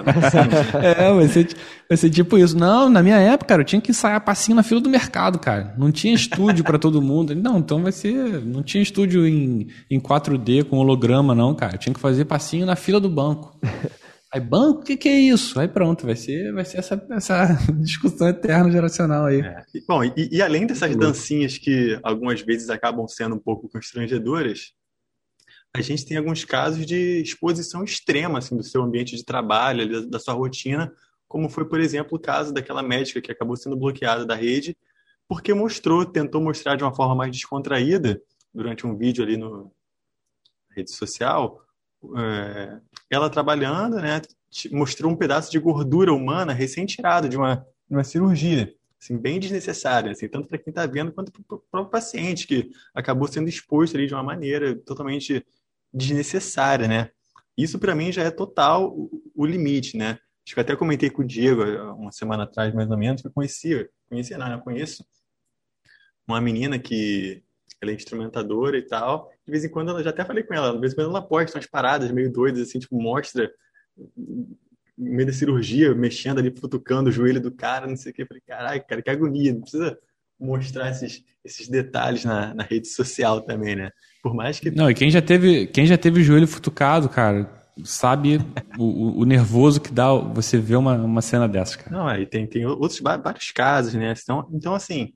[0.84, 1.48] é, vai ser,
[1.88, 2.56] vai ser tipo isso.
[2.56, 5.74] Não, na minha época, cara, eu tinha que ensaiar passinho na fila do mercado, cara.
[5.78, 7.34] Não tinha estúdio para todo mundo.
[7.34, 8.44] Não, então vai ser.
[8.44, 11.74] Não tinha estúdio em, em 4D com holograma, não, cara.
[11.74, 13.58] Eu tinha que fazer passinho na fila do banco.
[14.32, 15.58] Aí, banco, o que, que é isso?
[15.58, 17.46] Aí pronto, vai ser, vai ser essa, essa
[17.82, 19.40] discussão eterna geracional aí.
[19.40, 19.64] É.
[19.88, 24.72] Bom, e, e além dessas dancinhas que algumas vezes acabam sendo um pouco constrangedoras,
[25.72, 30.18] a gente tem alguns casos de exposição extrema assim, do seu ambiente de trabalho, da,
[30.18, 30.92] sua rotina,
[31.28, 34.76] como foi, por exemplo, o caso daquela médica que acabou sendo bloqueada da rede,
[35.28, 38.20] porque mostrou, tentou mostrar de uma forma mais descontraída,
[38.52, 39.72] durante um vídeo ali no
[40.68, 41.62] na rede social,
[42.16, 44.20] é, ela trabalhando, né,
[44.72, 50.28] mostrou um pedaço de gordura humana recém-tirado de uma, uma cirurgia assim, bem desnecessária, assim,
[50.28, 54.06] tanto para quem está vendo quanto para o próprio paciente, que acabou sendo exposto ali
[54.06, 55.44] de uma maneira totalmente
[55.92, 57.10] desnecessária, né?
[57.56, 58.94] Isso para mim já é total
[59.34, 60.18] o, limite, né?
[60.46, 61.62] Acho que até comentei com o Diego
[61.94, 65.04] uma semana atrás, mais ou menos, que eu conhecia, conhecia não, eu conheço
[66.26, 67.42] uma menina que
[67.80, 69.30] ela é instrumentadora e tal.
[69.44, 71.22] De vez em quando, ela já até falei com ela, de vez em quando ela
[71.22, 73.50] posta umas paradas meio doidas, assim, tipo, mostra
[74.96, 78.22] meio da cirurgia, mexendo ali, futucando o joelho do cara, não sei o que.
[78.22, 79.98] Eu falei, caralho, cara, que agonia, não precisa
[80.40, 83.90] mostrar esses, esses detalhes na, na rede social também, né?
[84.22, 84.70] Por mais que.
[84.70, 87.50] Não, e quem já teve, quem já teve o joelho futucado, cara,
[87.84, 88.38] sabe
[88.78, 91.96] o, o, nervoso que dá você ver uma, uma cena dessa, cara.
[91.96, 94.14] Não, aí tem, tem outros vários casos, né?
[94.22, 95.12] Então, então, assim,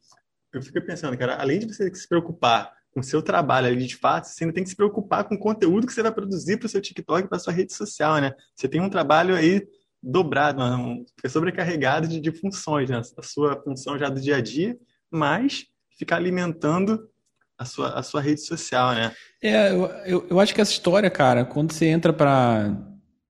[0.52, 3.96] eu fico pensando, cara, além de você se preocupar com o seu trabalho ali de
[3.96, 6.66] fato, você ainda tem que se preocupar com o conteúdo que você vai produzir para
[6.66, 8.32] o seu TikTok, para sua rede social, né?
[8.54, 9.66] Você tem um trabalho aí
[10.00, 13.00] dobrado, um, sobrecarregado de, de funções, né?
[13.18, 14.78] A sua função já do dia a dia,
[15.14, 15.64] mas
[15.96, 17.08] ficar alimentando
[17.56, 19.12] a sua, a sua rede social, né?
[19.42, 22.76] É, eu, eu, eu acho que essa história, cara, quando você entra para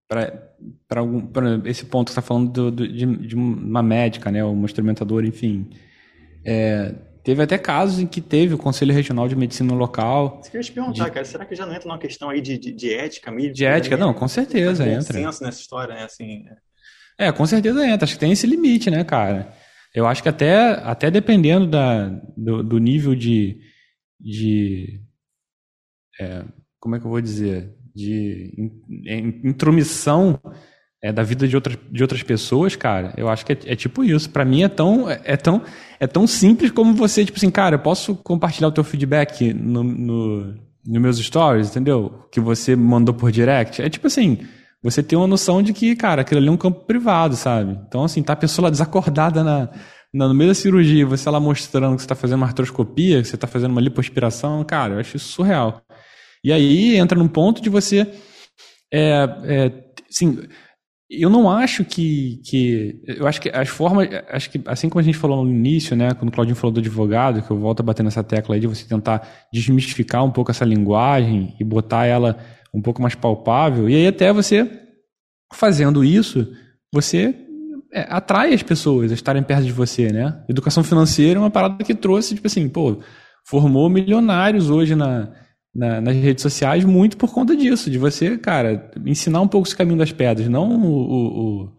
[0.07, 4.31] para algum pra esse ponto que você está falando do, do, de, de, uma médica,
[4.31, 5.69] né, uma instrumentadora, enfim,
[6.43, 10.39] é, teve até casos em que teve o Conselho Regional de Medicina Local.
[10.41, 11.11] Você queria te perguntar, de...
[11.11, 13.53] cara, será que já não entra numa questão aí de, de, de ética mesmo?
[13.53, 15.13] De ética, não, com certeza entra.
[15.13, 16.45] senso nessa história, né, assim...
[17.17, 19.53] É, com certeza entra, acho que tem esse limite, né, cara?
[19.95, 23.61] Eu acho que até, até dependendo da, do, do nível de,
[24.19, 24.99] de
[26.19, 26.43] é,
[26.79, 28.53] como é que eu vou dizer, de
[29.41, 30.37] intromissão
[31.01, 34.03] é, da vida de outras, de outras pessoas, cara, eu acho que é, é tipo
[34.03, 34.29] isso.
[34.29, 35.61] Para mim é tão, é, é, tão,
[35.97, 39.81] é tão simples como você, tipo assim, cara, eu posso compartilhar o teu feedback no,
[39.81, 42.27] no, no meus stories, entendeu?
[42.29, 43.81] Que você mandou por direct.
[43.81, 44.45] É tipo assim,
[44.85, 47.75] você tem uma noção de que, cara, aquilo ali é um campo privado, sabe?
[47.87, 49.69] Então, assim, tá a pessoa lá desacordada na,
[50.13, 53.33] no meio da cirurgia, você lá mostrando que você está fazendo uma artroscopia, que você
[53.33, 55.81] está fazendo uma lipoaspiração, cara, eu acho isso surreal.
[56.43, 58.07] E aí entra num ponto de você.
[58.93, 59.71] É, é,
[60.07, 60.47] assim,
[61.09, 63.01] eu não acho que, que.
[63.07, 64.07] Eu acho que as formas.
[64.29, 66.79] Acho que, assim como a gente falou no início, né, quando o Claudinho falou do
[66.79, 70.51] advogado, que eu volto a bater nessa tecla aí de você tentar desmistificar um pouco
[70.51, 72.37] essa linguagem e botar ela
[72.75, 73.89] um pouco mais palpável.
[73.89, 74.69] E aí, até você
[75.53, 76.47] fazendo isso,
[76.91, 77.33] você
[77.93, 80.43] é, atrai as pessoas a estarem perto de você, né?
[80.49, 82.99] Educação financeira é uma parada que trouxe, tipo assim, pô,
[83.45, 85.31] formou milionários hoje na,
[85.73, 89.75] na, nas redes sociais muito por conta disso, de você, cara, ensinar um pouco esse
[89.75, 91.71] caminho das pedras, não o, o,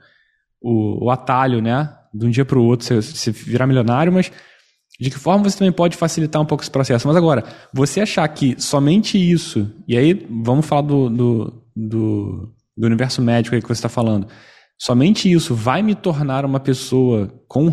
[0.63, 1.93] o, o atalho, né?
[2.15, 4.33] De um dia para o outro você, você virar milionário, mas
[5.01, 7.07] de que forma você também pode facilitar um pouco esse processo.
[7.07, 12.87] Mas agora, você achar que somente isso, e aí vamos falar do, do, do, do
[12.87, 14.27] universo médico aí que você está falando,
[14.79, 17.71] Somente isso vai me tornar uma pessoa com,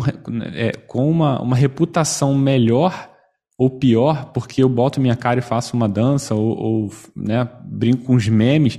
[0.54, 3.10] é, com uma, uma reputação melhor
[3.58, 8.04] ou pior porque eu boto minha cara e faço uma dança ou, ou né, brinco
[8.04, 8.78] com os memes.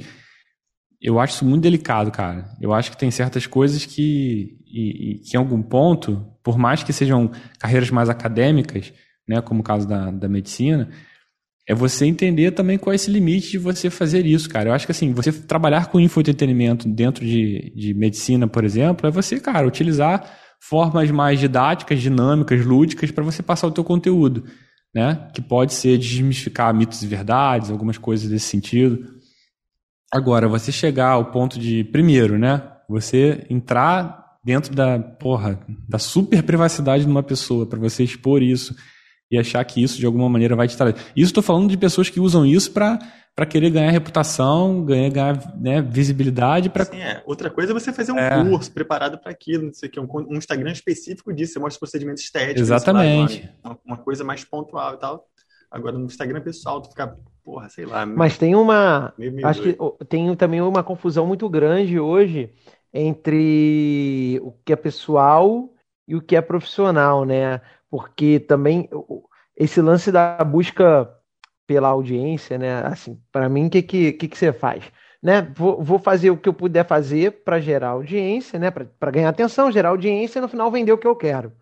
[1.00, 2.50] Eu acho isso muito delicado, cara.
[2.60, 6.84] Eu acho que tem certas coisas que, e, e, que em algum ponto, por mais
[6.84, 8.93] que sejam carreiras mais acadêmicas,
[9.28, 10.91] né, como o caso da, da medicina,
[11.68, 14.70] é você entender também qual é esse limite de você fazer isso, cara.
[14.70, 19.12] Eu acho que assim, você trabalhar com infoentretenimento dentro de, de medicina, por exemplo, é
[19.12, 24.46] você, cara, utilizar formas mais didáticas, dinâmicas, lúdicas para você passar o teu conteúdo,
[24.93, 25.28] né?
[25.34, 29.04] Que pode ser desmistificar mitos e verdades, algumas coisas desse sentido.
[30.14, 32.62] Agora, você chegar ao ponto de, primeiro, né?
[32.88, 38.76] Você entrar dentro da, porra, da super privacidade de uma pessoa para você expor isso
[39.32, 40.96] e achar que isso de alguma maneira vai te trazer.
[41.16, 43.00] Isso estou falando de pessoas que usam isso para
[43.36, 46.70] para querer ganhar reputação, ganhar, ganhar né, visibilidade.
[46.70, 46.86] Pra...
[46.86, 47.22] Sim, é.
[47.26, 48.50] Outra coisa é você fazer um é.
[48.50, 51.78] curso preparado para aquilo, não sei o que, um, um, Instagram específico disso, você mostra
[51.78, 52.62] procedimentos estéticos.
[52.62, 53.50] Exatamente.
[53.62, 55.28] Uma, uma, coisa mais pontual e tal.
[55.70, 58.06] Agora, no Instagram pessoal, tu fica, porra, sei lá.
[58.06, 59.14] Mas tem uma.
[59.18, 59.98] Meio, meio acho doido.
[60.00, 62.54] que tem também uma confusão muito grande hoje
[62.96, 65.70] entre o que é pessoal
[66.08, 67.62] e o que é profissional, né?
[67.96, 68.89] porque também
[69.56, 71.10] esse lance da busca
[71.66, 72.86] pela audiência, né?
[72.86, 74.84] Assim, para mim, o que, que, que, você faz?
[75.24, 75.41] Né?
[75.56, 78.70] Vou, vou fazer o que eu puder fazer para gerar audiência, né?
[78.70, 81.54] Para ganhar atenção, gerar audiência e no final vender o que eu quero.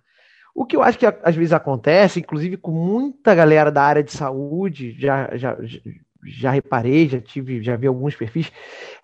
[0.56, 4.12] O que eu acho que às vezes acontece, inclusive com muita galera da área de
[4.12, 5.56] saúde, já, já,
[6.26, 8.52] já reparei, já tive, já vi alguns perfis,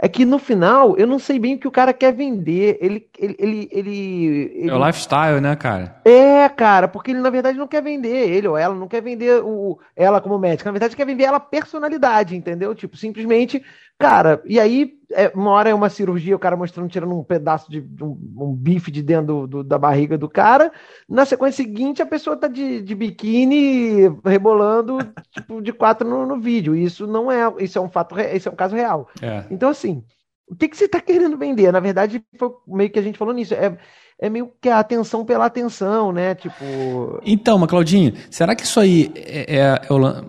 [0.01, 2.77] é que no final eu não sei bem o que o cara quer vender.
[2.81, 4.69] Ele, ele, ele, ele, ele...
[4.69, 6.01] É o lifestyle, né, cara?
[6.05, 9.41] É, cara, porque ele na verdade não quer vender ele ou ela, não quer vender
[9.43, 12.73] o, ela como médica, na verdade quer vender ela personalidade, entendeu?
[12.73, 13.63] Tipo, simplesmente
[13.99, 17.69] Cara, e aí, é, uma hora é uma cirurgia, o cara mostrando, tirando um pedaço
[17.69, 20.71] de um, um bife de dentro do, do, da barriga do cara.
[21.07, 24.97] Na sequência seguinte, a pessoa tá de, de biquíni, rebolando,
[25.31, 26.75] tipo, de quatro no, no vídeo.
[26.75, 29.09] Isso não é, isso é um fato, isso é um caso real.
[29.21, 29.45] É.
[29.49, 30.03] Então, assim,
[30.47, 31.71] o que, que você tá querendo vender?
[31.71, 33.53] Na verdade, foi meio que a gente falou nisso.
[33.53, 33.77] É,
[34.19, 36.35] é meio que a atenção pela atenção, né?
[36.35, 37.21] Tipo.
[37.25, 39.79] Então, mas Claudinho, será que isso aí é, é, é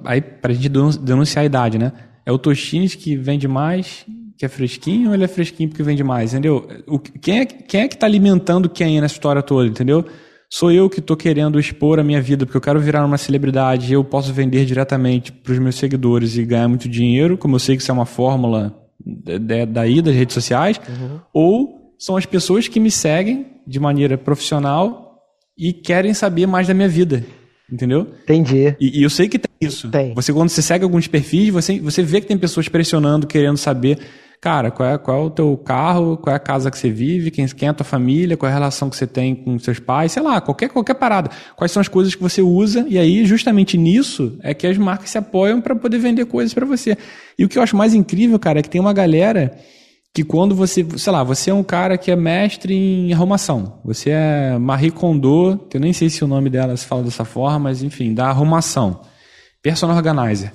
[0.04, 1.92] aí pra gente denunciar a idade, né?
[2.24, 4.06] É o Toshines que vende mais,
[4.40, 6.66] que é fresquinho, ou ele é fresquinho porque vende mais, entendeu?
[6.86, 10.02] O, quem, é, quem é que está alimentando quem nessa história toda, entendeu?
[10.48, 13.90] Sou eu que estou querendo expor a minha vida porque eu quero virar uma celebridade
[13.90, 17.58] e eu posso vender diretamente para os meus seguidores e ganhar muito dinheiro, como eu
[17.58, 18.74] sei que isso é uma fórmula
[19.68, 21.20] daí das redes sociais, uhum.
[21.34, 25.18] ou são as pessoas que me seguem de maneira profissional
[25.56, 27.22] e querem saber mais da minha vida.
[27.70, 28.06] Entendeu?
[28.22, 28.74] Entendi.
[28.80, 29.90] E, e eu sei que tem isso.
[29.90, 30.14] Tem.
[30.14, 33.98] Você, quando você segue alguns perfis, você, você vê que tem pessoas pressionando, querendo saber
[34.40, 37.30] cara, qual é, qual é o teu carro, qual é a casa que você vive,
[37.30, 39.78] quem, quem é a tua família, qual é a relação que você tem com seus
[39.78, 41.30] pais, sei lá, qualquer, qualquer parada.
[41.54, 45.10] Quais são as coisas que você usa, e aí, justamente nisso, é que as marcas
[45.10, 46.96] se apoiam para poder vender coisas para você.
[47.38, 49.54] E o que eu acho mais incrível, cara, é que tem uma galera
[50.14, 54.10] que quando você, sei lá, você é um cara que é mestre em arrumação, você
[54.10, 57.82] é Marie Kondo, eu nem sei se o nome dela se fala dessa forma, mas
[57.82, 59.02] enfim, da arrumação,
[59.62, 60.52] personal organizer.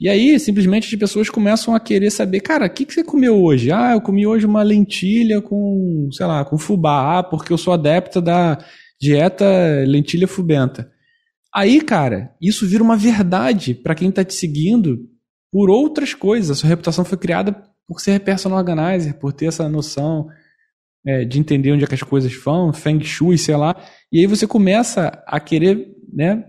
[0.00, 3.42] E aí, simplesmente, as pessoas começam a querer saber, cara, o que, que você comeu
[3.42, 3.70] hoje?
[3.70, 7.74] Ah, eu comi hoje uma lentilha com, sei lá, com fubá, ah, porque eu sou
[7.74, 8.56] adepta da
[8.98, 9.44] dieta
[9.86, 10.90] lentilha fubenta.
[11.54, 15.00] Aí, cara, isso vira uma verdade para quem está te seguindo
[15.52, 16.50] por outras coisas.
[16.50, 17.52] A sua reputação foi criada
[17.86, 20.28] por ser personal organizer, por ter essa noção
[21.06, 23.76] é, de entender onde é que as coisas vão, feng shui, sei lá.
[24.10, 26.44] E aí você começa a querer, né,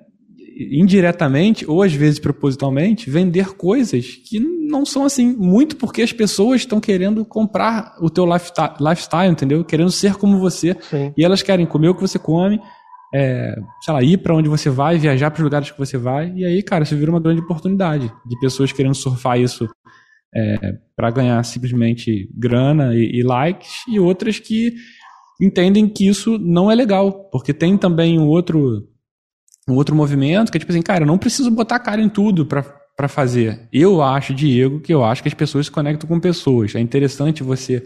[0.71, 6.61] indiretamente, ou às vezes propositalmente, vender coisas que não são assim, muito porque as pessoas
[6.61, 9.63] estão querendo comprar o teu lifestyle, entendeu?
[9.63, 10.75] Querendo ser como você.
[10.81, 11.13] Sim.
[11.17, 12.59] E elas querem comer o que você come,
[13.13, 16.31] é, sei lá, ir para onde você vai, viajar para os lugares que você vai.
[16.35, 19.67] E aí, cara, isso vira uma grande oportunidade de pessoas querendo surfar isso
[20.33, 24.73] é, para ganhar simplesmente grana e, e likes, e outras que
[25.41, 28.87] entendem que isso não é legal, porque tem também um outro
[29.67, 32.45] um outro movimento que é tipo assim, cara, eu não preciso botar cara em tudo
[32.45, 33.67] para fazer.
[33.71, 36.75] Eu acho, Diego, que eu acho que as pessoas se conectam com pessoas.
[36.75, 37.85] É interessante você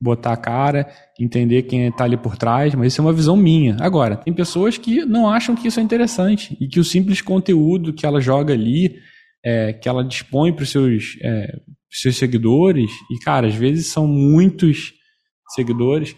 [0.00, 0.86] botar a cara,
[1.18, 3.76] entender quem está ali por trás, mas isso é uma visão minha.
[3.80, 7.92] Agora, tem pessoas que não acham que isso é interessante e que o simples conteúdo
[7.92, 8.94] que ela joga ali,
[9.44, 14.06] é, que ela dispõe para os seus, é, seus seguidores, e cara, às vezes são
[14.06, 14.92] muitos
[15.54, 16.14] seguidores,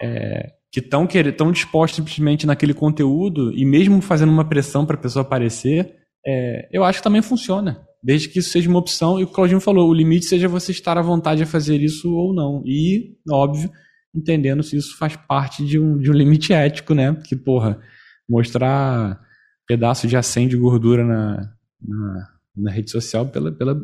[0.00, 1.08] é, que estão
[1.38, 5.96] tão dispostos simplesmente naquele conteúdo e mesmo fazendo uma pressão para a pessoa aparecer,
[6.26, 7.80] é, eu acho que também funciona.
[8.02, 10.98] Desde que isso seja uma opção, e o Claudinho falou, o limite seja você estar
[10.98, 12.62] à vontade a fazer isso ou não.
[12.66, 13.70] E, óbvio,
[14.14, 17.10] entendendo se isso faz parte de um, de um limite ético, né?
[17.10, 17.80] Porque, porra,
[18.28, 19.18] mostrar
[19.66, 23.80] pedaço de acém de gordura na, na, na rede social pela, pela,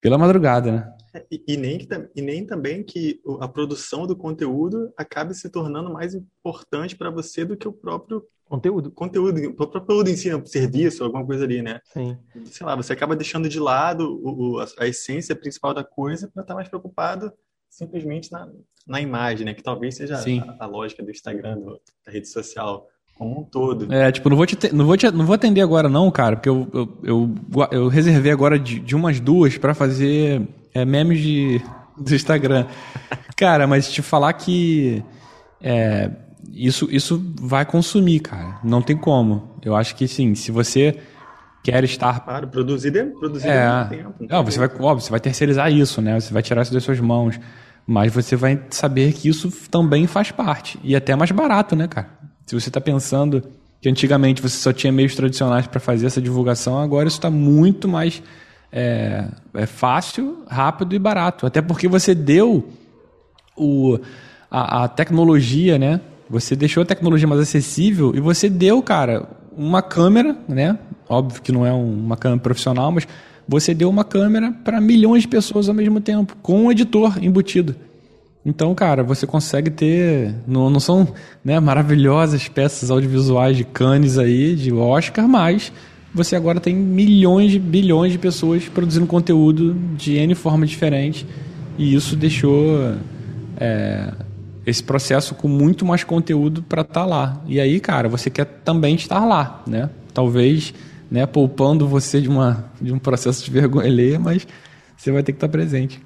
[0.00, 0.92] pela madrugada, né?
[1.30, 6.14] E, e, nem, e nem também que a produção do conteúdo acabe se tornando mais
[6.14, 8.90] importante para você do que o próprio conteúdo.
[8.90, 10.42] Conteúdo, o próprio conteúdo em si, né?
[10.46, 11.80] serviço, alguma coisa ali, né?
[11.92, 12.16] Sim.
[12.46, 16.42] Sei lá, você acaba deixando de lado o, a, a, essência principal da coisa para
[16.42, 17.32] estar tá mais preocupado
[17.68, 18.48] simplesmente na,
[18.86, 19.54] na imagem, né?
[19.54, 22.88] Que talvez seja a, a, lógica do Instagram, do, da rede social
[23.18, 23.92] como um todo.
[23.92, 26.48] É, tipo, não vou, te, não vou, te, não vou atender agora não, cara, porque
[26.48, 27.34] eu, eu, eu,
[27.72, 30.46] eu reservei agora de, de umas duas para fazer
[30.78, 31.60] é, memes de,
[31.96, 32.66] do Instagram.
[33.36, 35.02] cara, mas te falar que
[35.60, 36.10] é,
[36.52, 38.58] isso, isso vai consumir, cara.
[38.62, 39.56] Não tem como.
[39.62, 40.98] Eu acho que sim, se você
[41.62, 42.20] quer estar.
[42.20, 44.26] Claro, produzir, produzir é, tempo.
[44.28, 46.18] Não, você vai, óbvio, você vai terceirizar isso, né?
[46.18, 47.38] Você vai tirar isso das suas mãos.
[47.86, 50.78] Mas você vai saber que isso também faz parte.
[50.84, 52.08] E até mais barato, né, cara?
[52.46, 53.42] Se você está pensando
[53.80, 57.88] que antigamente você só tinha meios tradicionais para fazer essa divulgação, agora isso está muito
[57.88, 58.22] mais
[58.72, 61.46] é, é, fácil, rápido e barato.
[61.46, 62.68] Até porque você deu
[63.56, 63.98] o,
[64.50, 66.00] a, a, tecnologia, né?
[66.30, 70.78] Você deixou a tecnologia mais acessível e você deu, cara, uma câmera, né?
[71.08, 73.08] Óbvio que não é uma câmera profissional, mas
[73.46, 77.74] você deu uma câmera para milhões de pessoas ao mesmo tempo, com um editor embutido.
[78.44, 80.34] Então, cara, você consegue ter.
[80.46, 81.08] Não, não são
[81.44, 85.72] né, maravilhosas peças audiovisuais de Cannes aí, de Oscar, mas
[86.14, 91.26] você agora tem milhões, bilhões de pessoas produzindo conteúdo de N forma diferente.
[91.76, 92.94] E isso deixou
[93.56, 94.12] é,
[94.66, 97.42] esse processo com muito mais conteúdo para estar tá lá.
[97.46, 99.90] E aí, cara, você quer também estar lá, né?
[100.12, 100.74] Talvez
[101.10, 104.46] né, poupando você de, uma, de um processo de vergonha alheia, mas
[104.96, 106.00] você vai ter que estar tá presente.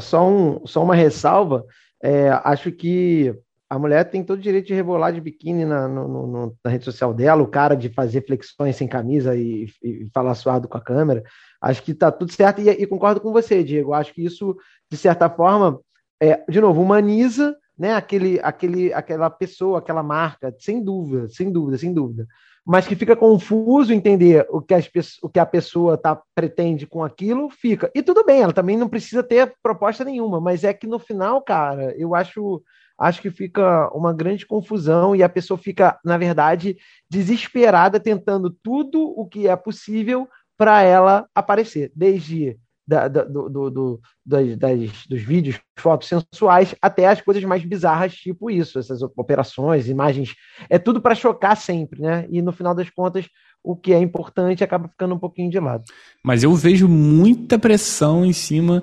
[0.00, 1.64] Só, um, só uma ressalva
[2.02, 3.34] é, acho que
[3.70, 6.84] a mulher tem todo o direito de rebolar de biquíni na, no, no, na rede
[6.84, 10.80] social dela, o cara de fazer flexões sem camisa e, e falar suado com a
[10.80, 11.22] câmera.
[11.60, 13.92] Acho que está tudo certo e, e, concordo com você, Diego.
[13.92, 14.56] Acho que isso,
[14.90, 15.80] de certa forma,
[16.20, 21.76] é, de novo, humaniza né, aquele, aquele, aquela pessoa, aquela marca, sem dúvida, sem dúvida,
[21.76, 22.26] sem dúvida.
[22.66, 24.90] mas que fica confuso entender o que, as,
[25.22, 27.90] o que a pessoa tá, pretende com aquilo, fica.
[27.94, 31.42] E tudo bem, ela também não precisa ter proposta nenhuma, mas é que no final,
[31.42, 32.62] cara, eu acho
[32.98, 36.76] acho que fica uma grande confusão e a pessoa fica, na verdade,
[37.08, 43.70] desesperada tentando tudo o que é possível para ela aparecer, desde da, da, do, do,
[43.70, 49.02] do, das, das, dos vídeos, fotos sensuais, até as coisas mais bizarras, tipo isso, essas
[49.02, 50.34] operações, imagens.
[50.70, 52.26] É tudo para chocar sempre, né?
[52.30, 53.28] E no final das contas,
[53.62, 55.84] o que é importante acaba ficando um pouquinho de lado.
[56.24, 58.82] Mas eu vejo muita pressão em cima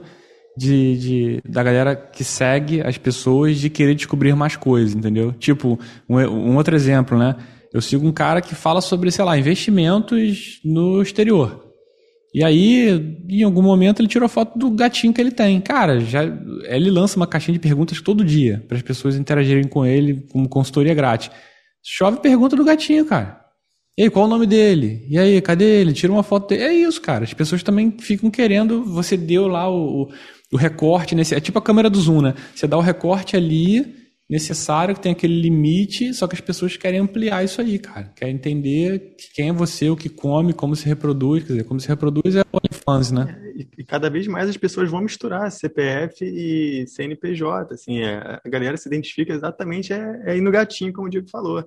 [0.58, 5.32] de, de, da galera que segue as pessoas de querer descobrir mais coisas, entendeu?
[5.34, 5.80] Tipo,
[6.10, 7.36] um, um outro exemplo, né?
[7.74, 11.66] Eu sigo um cara que fala sobre, sei lá, investimentos no exterior.
[12.34, 15.62] E aí, em algum momento, ele tirou foto do gatinho que ele tem.
[15.62, 16.24] Cara, já
[16.66, 20.50] ele lança uma caixinha de perguntas todo dia para as pessoas interagirem com ele como
[20.50, 21.32] consultoria grátis.
[21.82, 23.40] Chove pergunta do gatinho, cara.
[23.98, 25.06] E aí, qual o nome dele?
[25.10, 25.94] E aí, cadê ele?
[25.94, 26.64] Tira uma foto dele.
[26.64, 27.24] É isso, cara.
[27.24, 28.84] As pessoas também ficam querendo.
[28.84, 30.10] Você deu lá o,
[30.52, 31.36] o recorte nesse.
[31.36, 32.36] É tipo a câmera do zoom, né?
[32.54, 37.00] Você dá o recorte ali necessário, que tem aquele limite, só que as pessoas querem
[37.00, 38.12] ampliar isso aí, cara.
[38.16, 41.88] Querem entender quem é você, o que come, como se reproduz, quer dizer, como se
[41.88, 43.40] reproduz é OnlyFans, né?
[43.40, 48.50] É, e, cada vez mais as pessoas vão misturar CPF e CNPJ, assim, é, a
[48.50, 51.64] galera se identifica exatamente é, é no gatinho, como o Diego falou.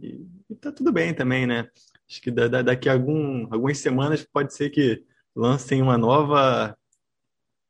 [0.00, 1.68] E, e tá tudo bem também, né?
[2.08, 5.02] Acho que da, da, daqui a algum, algumas semanas pode ser que
[5.36, 6.76] lancem uma nova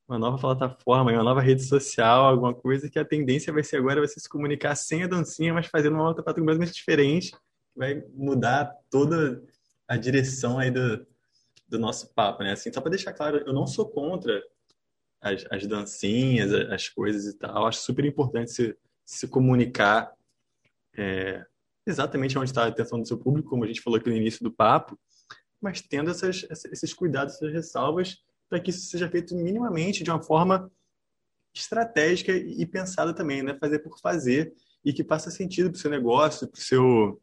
[0.08, 4.00] uma nova plataforma, uma nova rede social, alguma coisa que a tendência vai ser agora
[4.00, 7.38] você se comunicar sem a dancinha, mas fazendo uma outra plataforma diferente, que
[7.78, 9.42] vai mudar toda
[9.88, 11.06] a direção aí do,
[11.68, 12.52] do nosso papo, né?
[12.52, 14.42] Assim, só para deixar claro, eu não sou contra
[15.20, 17.66] as, as dancinhas, as coisas e tal.
[17.66, 20.12] Acho super importante se, se comunicar
[20.96, 21.44] é,
[21.86, 24.42] exatamente onde está a atenção do seu público, como a gente falou aqui no início
[24.42, 24.98] do papo,
[25.60, 28.18] mas tendo essas, esses cuidados, essas ressalvas
[28.52, 30.70] para que isso seja feito minimamente de uma forma
[31.54, 33.56] estratégica e pensada também, né?
[33.58, 34.52] Fazer por fazer
[34.84, 37.22] e que faça sentido para o seu negócio, para o seu,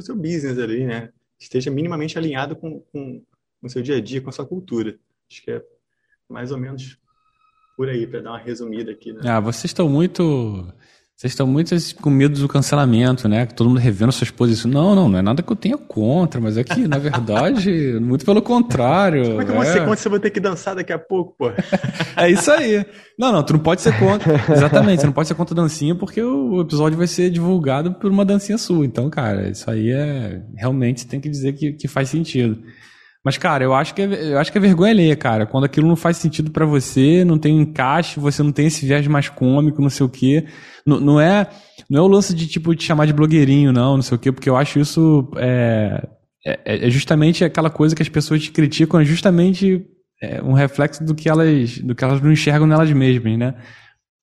[0.00, 1.12] seu business ali, né?
[1.40, 3.20] Esteja minimamente alinhado com, com,
[3.60, 4.96] com o seu dia a dia, com a sua cultura.
[5.28, 5.64] Acho que é
[6.28, 6.96] mais ou menos
[7.76, 9.12] por aí, para dar uma resumida aqui.
[9.12, 9.22] Né?
[9.24, 10.72] Ah, vocês estão muito
[11.16, 13.46] vocês estão muito com medo do cancelamento, né?
[13.46, 14.74] Todo mundo revendo suas posições.
[14.74, 17.70] Não, não, não é nada que eu tenha contra, mas é que, na verdade,
[18.02, 19.24] muito pelo contrário.
[19.24, 20.98] Como é que eu vou ser contra se eu vou ter que dançar daqui a
[20.98, 21.52] pouco, pô?
[22.16, 22.84] é isso aí.
[23.16, 24.34] Não, não, tu não pode ser contra.
[24.52, 28.10] Exatamente, você não pode ser contra a dancinha porque o episódio vai ser divulgado por
[28.10, 28.84] uma dancinha sua.
[28.84, 30.42] Então, cara, isso aí é.
[30.56, 32.58] Realmente tem que dizer que, que faz sentido.
[33.24, 35.46] Mas, cara, eu acho que é, eu acho que é vergonha ler, cara.
[35.46, 38.84] Quando aquilo não faz sentido para você, não tem um encaixe, você não tem esse
[38.84, 40.46] viés mais cômico, não sei o quê.
[40.86, 41.48] Não, não, é,
[41.88, 44.30] não é o lance de, tipo, te chamar de blogueirinho, não, não sei o quê,
[44.30, 46.06] porque eu acho isso é,
[46.44, 49.86] é, é justamente aquela coisa que as pessoas te criticam, é justamente
[50.22, 53.54] é, um reflexo do que elas, do que elas não enxergam nelas mesmas, né?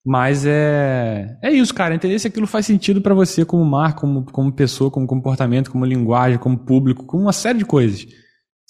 [0.06, 1.94] Mas é, é isso, cara.
[1.96, 5.86] Entender se aquilo faz sentido para você como marca, como, como pessoa, como comportamento, como
[5.86, 8.06] linguagem, como público, como uma série de coisas.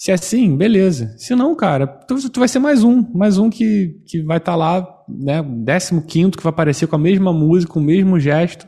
[0.02, 1.16] Se é assim, beleza.
[1.16, 3.08] Se não, cara, tu, tu vai ser mais um.
[3.12, 5.40] Mais um que, que vai estar tá lá, né?
[5.44, 8.66] Décimo quinto, que vai aparecer com a mesma música, com o mesmo gesto.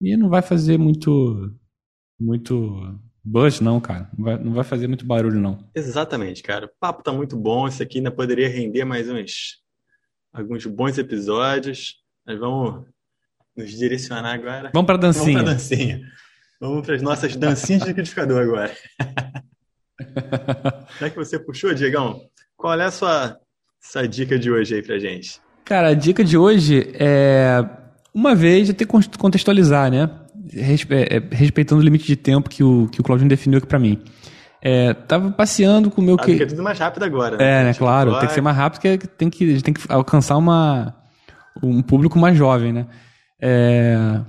[0.00, 1.54] E não vai fazer muito.
[2.18, 2.98] Muito.
[3.22, 4.10] Buzz, não, cara.
[4.18, 5.70] Não vai, não vai fazer muito barulho, não.
[5.72, 6.66] Exatamente, cara.
[6.66, 7.68] O papo tá muito bom.
[7.68, 9.60] Isso aqui ainda poderia render mais uns.
[10.32, 11.94] Alguns bons episódios.
[12.26, 12.88] Mas vamos
[13.56, 14.72] nos direcionar agora.
[14.74, 15.26] Vamos pra dancinha.
[15.26, 16.00] Vamos pra dancinha.
[16.60, 18.76] Vamos para as nossas dancinhas de liquidificador agora.
[21.00, 22.20] Já que você puxou, Diegão,
[22.56, 23.36] qual é a sua,
[24.08, 25.40] dica de hoje aí pra gente?
[25.64, 27.64] Cara, a dica de hoje é
[28.14, 30.10] uma vez que contextualizar, né?
[30.54, 33.78] É, é, respeitando o limite de tempo que o, que o Claudinho definiu aqui para
[33.78, 34.02] mim.
[34.62, 36.42] É, tava passeando com o meu ah, que...
[36.42, 37.36] é tudo mais rápido agora.
[37.36, 37.44] Né?
[37.44, 37.74] É, né?
[37.74, 40.94] Claro, tem que ser mais rápido, porque tem que, a gente tem que alcançar uma,
[41.62, 42.86] um público mais jovem, né?
[43.40, 44.20] É,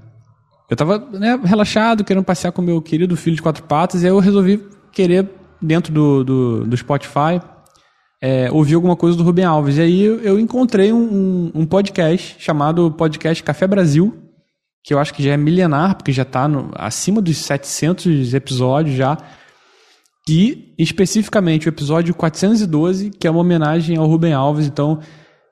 [0.70, 4.06] eu tava né, relaxado, querendo passear com o meu querido filho de quatro patas, e
[4.06, 4.64] aí eu resolvi
[4.94, 5.28] querer
[5.62, 7.40] dentro do, do, do Spotify,
[8.22, 9.78] é, ouvi alguma coisa do Rubem Alves.
[9.78, 14.18] E aí eu encontrei um, um, podcast chamado Podcast Café Brasil,
[14.84, 19.18] que eu acho que já é milenar, porque já está acima dos 700 episódios já.
[20.30, 24.68] E especificamente o episódio 412, que é uma homenagem ao Rubem Alves.
[24.68, 25.00] Então,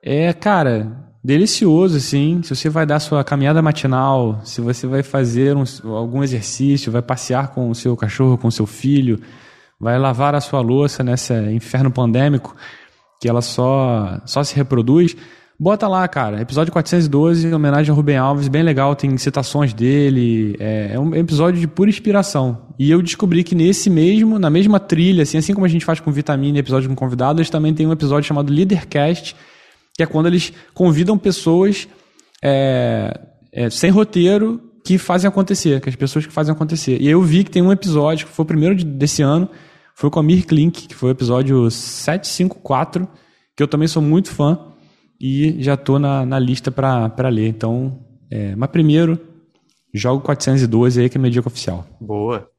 [0.02, 2.40] é, cara, delicioso, assim.
[2.42, 7.02] Se você vai dar sua caminhada matinal, se você vai fazer um, algum exercício, vai
[7.02, 9.20] passear com o seu cachorro, com o seu filho,
[9.80, 12.54] vai lavar a sua louça nesse inferno pandêmico
[13.20, 15.16] que ela só, só se reproduz.
[15.58, 16.40] Bota lá, cara.
[16.40, 20.56] Episódio 412, em homenagem a Rubem Alves, bem legal, tem citações dele.
[20.58, 22.68] É, é um episódio de pura inspiração.
[22.78, 26.00] E eu descobri que nesse mesmo, na mesma trilha, assim, assim como a gente faz
[26.00, 29.36] com Vitamina e episódio com convidados, também tem um episódio chamado Leadercast,
[29.94, 31.86] que é quando eles convidam pessoas
[32.42, 33.20] é,
[33.52, 36.96] é, sem roteiro que fazem acontecer, que as pessoas que fazem acontecer.
[37.02, 39.46] E eu vi que tem um episódio, que foi o primeiro de, desse ano,
[40.00, 43.06] foi com a Mir Klink, que foi o episódio 754,
[43.54, 44.72] que eu também sou muito fã
[45.20, 47.48] e já estou na, na lista para ler.
[47.48, 49.20] Então, é, mas primeiro,
[49.92, 51.86] jogo 412 aí, que é minha dica oficial.
[52.00, 52.50] Boa.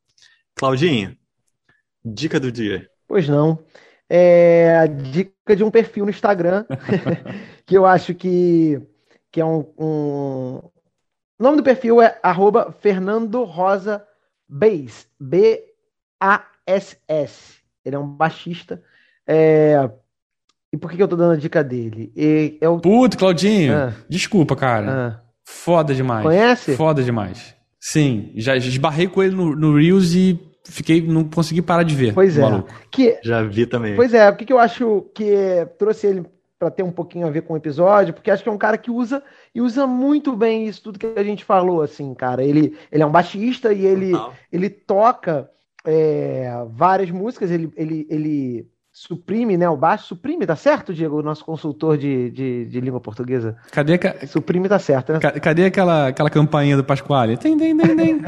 [0.55, 1.17] Claudinho,
[2.05, 2.87] dica do dia.
[3.07, 3.57] Pois não.
[4.07, 6.63] É a dica de um perfil no Instagram,
[7.65, 8.79] que eu acho que,
[9.31, 10.61] que é um, um...
[11.39, 14.05] O nome do perfil é arroba Fernando Rosa
[14.47, 15.07] Bass.
[16.71, 17.61] B-A-S-S.
[17.83, 18.81] Ele é um baixista.
[19.27, 19.89] É,
[20.71, 22.11] e por que, eu tô dando a dica dele?
[22.15, 22.79] E é o...
[22.79, 23.93] Puto, Claudinho, ah.
[24.07, 24.91] desculpa, cara.
[24.91, 25.21] Ah.
[25.43, 26.23] Foda demais.
[26.23, 26.75] Conhece?
[26.77, 27.55] Foda demais.
[27.79, 32.13] Sim, já esbarrei com ele no, no Reels e fiquei, não consegui parar de ver.
[32.13, 32.41] Pois é.
[32.41, 32.69] Maluco.
[32.91, 33.95] Que, já vi também.
[33.95, 36.25] Pois é, o que, que eu acho que trouxe ele
[36.59, 38.77] para ter um pouquinho a ver com o episódio, porque acho que é um cara
[38.77, 42.43] que usa e usa muito bem isso tudo que a gente falou, assim, cara.
[42.43, 44.11] Ele, ele é um baixista e ele,
[44.51, 45.49] ele toca
[45.85, 49.69] é, várias músicas, ele, ele, ele suprime, né?
[49.69, 51.19] O baixo suprime, tá certo, Diego?
[51.19, 53.55] O nosso consultor de, de, de língua portuguesa.
[53.71, 54.27] Cadê a...
[54.27, 55.19] Suprime tá certo, né?
[55.19, 57.37] Cadê aquela, aquela campainha do Pasquale?
[57.37, 58.21] Tem, tem, tem, tem.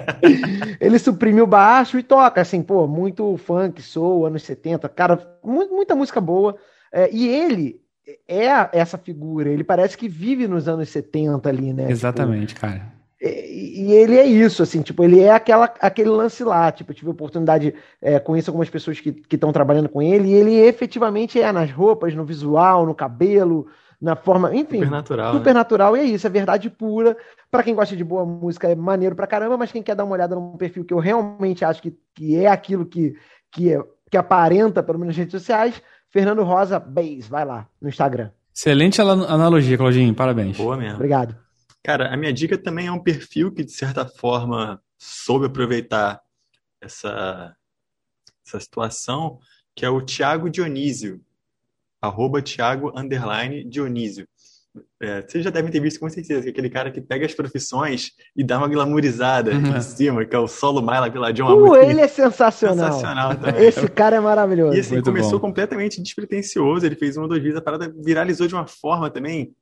[0.80, 5.94] ele suprime o baixo e toca, assim, pô, muito funk, soul, anos 70, cara, muita
[5.94, 6.56] música boa.
[6.92, 7.80] É, e ele
[8.28, 11.90] é essa figura, ele parece que vive nos anos 70 ali, né?
[11.90, 12.95] Exatamente, tipo, cara.
[13.20, 17.08] E, ele é isso, assim, tipo, ele é aquela, aquele lance lá, tipo, eu tive
[17.08, 21.50] a oportunidade, é, conheço algumas pessoas que estão trabalhando com ele, e ele efetivamente é
[21.50, 23.66] nas roupas, no visual, no cabelo,
[24.00, 24.80] na forma, enfim.
[24.80, 25.32] Super natural.
[25.32, 25.54] Super né?
[25.54, 27.16] natural, e é isso, é verdade pura.
[27.50, 30.14] Para quem gosta de boa música, é maneiro pra caramba, mas quem quer dar uma
[30.14, 33.14] olhada num perfil que eu realmente acho que, que é aquilo que,
[33.50, 37.88] que, é, que aparenta, pelo menos nas redes sociais, Fernando Rosa Bass, vai lá, no
[37.88, 38.28] Instagram.
[38.54, 40.56] Excelente analogia, Claudinho, parabéns.
[40.56, 40.96] Boa mesmo.
[40.96, 41.45] Obrigado.
[41.86, 46.20] Cara, a minha dica também é um perfil que, de certa forma, soube aproveitar
[46.80, 47.54] essa,
[48.44, 49.38] essa situação,
[49.72, 51.20] que é o Tiago Dionísio,
[52.02, 54.26] arroba Tiago underline Dionísio.
[55.00, 57.32] É, vocês já devem ter visto com certeza, que é aquele cara que pega as
[57.32, 59.76] profissões e dá uma glamourizada uhum.
[59.76, 62.94] em cima, que é o solo Myla pela John uh, ele é sensacional.
[62.94, 63.64] sensacional também.
[63.64, 64.76] Esse cara é maravilhoso.
[64.76, 65.46] E assim, Muito começou bom.
[65.46, 69.54] completamente despretensioso, ele fez uma ou duas vezes, a parada viralizou de uma forma também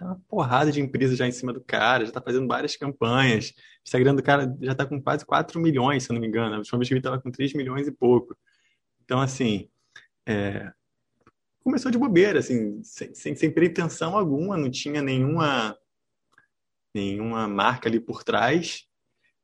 [0.00, 3.50] Tá uma porrada de empresas já em cima do cara, já tá fazendo várias campanhas.
[3.50, 6.54] O Instagram do cara já tá com quase 4 milhões, se eu não me engano.
[6.54, 8.34] A última vez que tava com 3 milhões e pouco.
[9.04, 9.68] Então, assim,
[10.26, 10.72] é...
[11.62, 15.76] começou de bobeira, assim, sem, sem, sem pretensão alguma, não tinha nenhuma,
[16.94, 18.86] nenhuma marca ali por trás.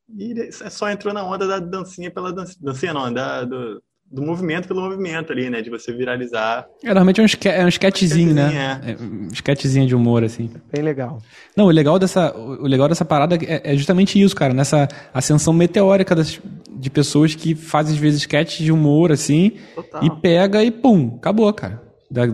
[0.09, 4.67] E só entrou na onda da dancinha pela dancinha, dancinha não, da, do, do movimento
[4.67, 5.61] pelo movimento ali, né?
[5.61, 6.65] De você viralizar.
[6.81, 8.79] É, normalmente é um, esque é um sketchzinho, né?
[8.85, 8.91] É.
[8.91, 8.95] é.
[8.95, 10.49] um sketchzinho de humor, assim.
[10.71, 11.21] Bem legal.
[11.55, 14.53] Não, o legal dessa, o legal dessa parada é, é justamente isso, cara.
[14.53, 16.39] Nessa ascensão meteórica das,
[16.71, 19.53] de pessoas que fazem, às vezes, sketches de humor, assim.
[19.75, 20.03] Total.
[20.03, 21.81] E pega e pum, acabou, cara.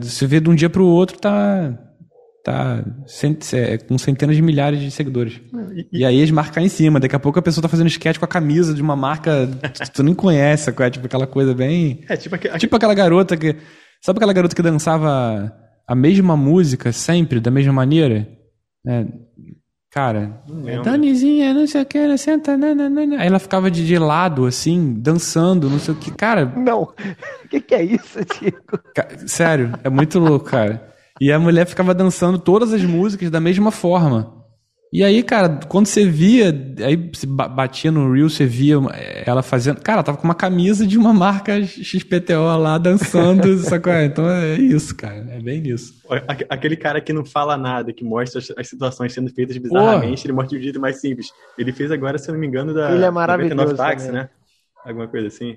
[0.01, 1.74] Você vê de um dia pro outro, tá
[2.43, 2.83] tá
[3.53, 5.39] é, com centenas de milhares de seguidores.
[5.73, 6.99] E, e, aí eles marcam em cima.
[6.99, 9.91] Daqui a pouco a pessoa tá fazendo sketch com a camisa de uma marca que
[9.91, 12.03] tu nem conhece, é tipo aquela coisa bem.
[12.09, 12.57] É, tipo, aqu...
[12.57, 13.55] tipo aquela garota que.
[14.01, 15.53] Sabe aquela garota que dançava
[15.87, 18.27] a mesma música sempre, da mesma maneira?
[18.85, 19.05] É,
[19.89, 23.21] cara, é, Danizinha, não sei o que, senta, nananana.
[23.21, 26.11] Aí ela ficava de, de lado, assim, dançando, não sei o que.
[26.11, 26.45] Cara.
[26.45, 26.93] Não, o
[27.49, 28.77] que, que é isso, Tico?
[29.25, 30.92] Sério, é muito louco, cara.
[31.24, 34.43] E a mulher ficava dançando todas as músicas da mesma forma.
[34.91, 36.53] E aí, cara, quando você via,
[36.86, 38.76] aí você batia no Reel, você via
[39.26, 39.80] ela fazendo.
[39.80, 43.93] Cara, ela tava com uma camisa de uma marca XPTO lá dançando, sacou?
[43.93, 45.26] Então é isso, cara.
[45.30, 45.93] É bem isso.
[46.49, 50.28] Aquele cara que não fala nada, que mostra as situações sendo feitas bizarramente, Pô.
[50.28, 51.32] ele mostra de um jeito mais simples.
[51.57, 52.91] Ele fez agora, se eu não me engano, da.
[52.91, 53.78] Ele é maravilhoso.
[53.78, 54.30] Táxi, né?
[54.86, 55.55] Alguma coisa assim.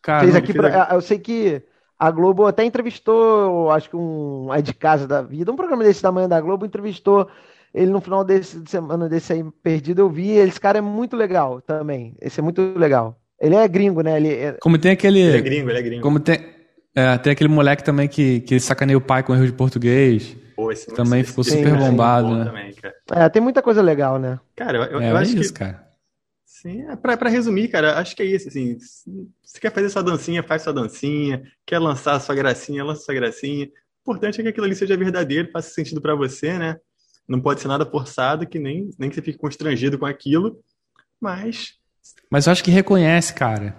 [0.00, 0.90] Cara, fez aqui fez pra...
[0.92, 1.60] Eu sei que
[1.98, 6.02] a Globo até entrevistou, acho que um é de casa da vida, um programa desse
[6.02, 7.28] da manhã da Globo entrevistou
[7.74, 11.14] ele no final desse de semana desse aí perdido, eu vi, esse cara é muito
[11.14, 12.16] legal também.
[12.20, 13.18] Esse é muito legal.
[13.38, 14.16] Ele é gringo, né?
[14.16, 14.52] Ele é...
[14.52, 16.02] Como tem aquele Ele é gringo, ele é gringo.
[16.02, 16.56] Como tem
[16.96, 20.34] é, tem aquele moleque também que, que sacaneia o pai com erro de português.
[20.56, 22.44] Pô, esse, também esse, ficou esse, super bombado, né?
[22.46, 22.74] Também,
[23.12, 24.40] é, tem muita coisa legal, né?
[24.56, 25.85] Cara, eu, eu, é, eu acho isso, que cara.
[26.62, 28.78] Sim, é pra, pra resumir, cara, acho que é isso, assim,
[29.42, 33.68] você quer fazer sua dancinha, faz sua dancinha, quer lançar sua gracinha, lança sua gracinha,
[34.00, 36.76] importante é que aquilo ali seja verdadeiro, faça sentido para você, né?
[37.28, 40.58] Não pode ser nada forçado, que nem, nem que você fique constrangido com aquilo,
[41.20, 41.74] mas.
[42.30, 43.76] Mas eu acho que reconhece, cara.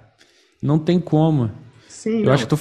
[0.61, 1.51] Não tem como.
[1.97, 2.33] Sim, Eu não.
[2.33, 2.59] acho que tô,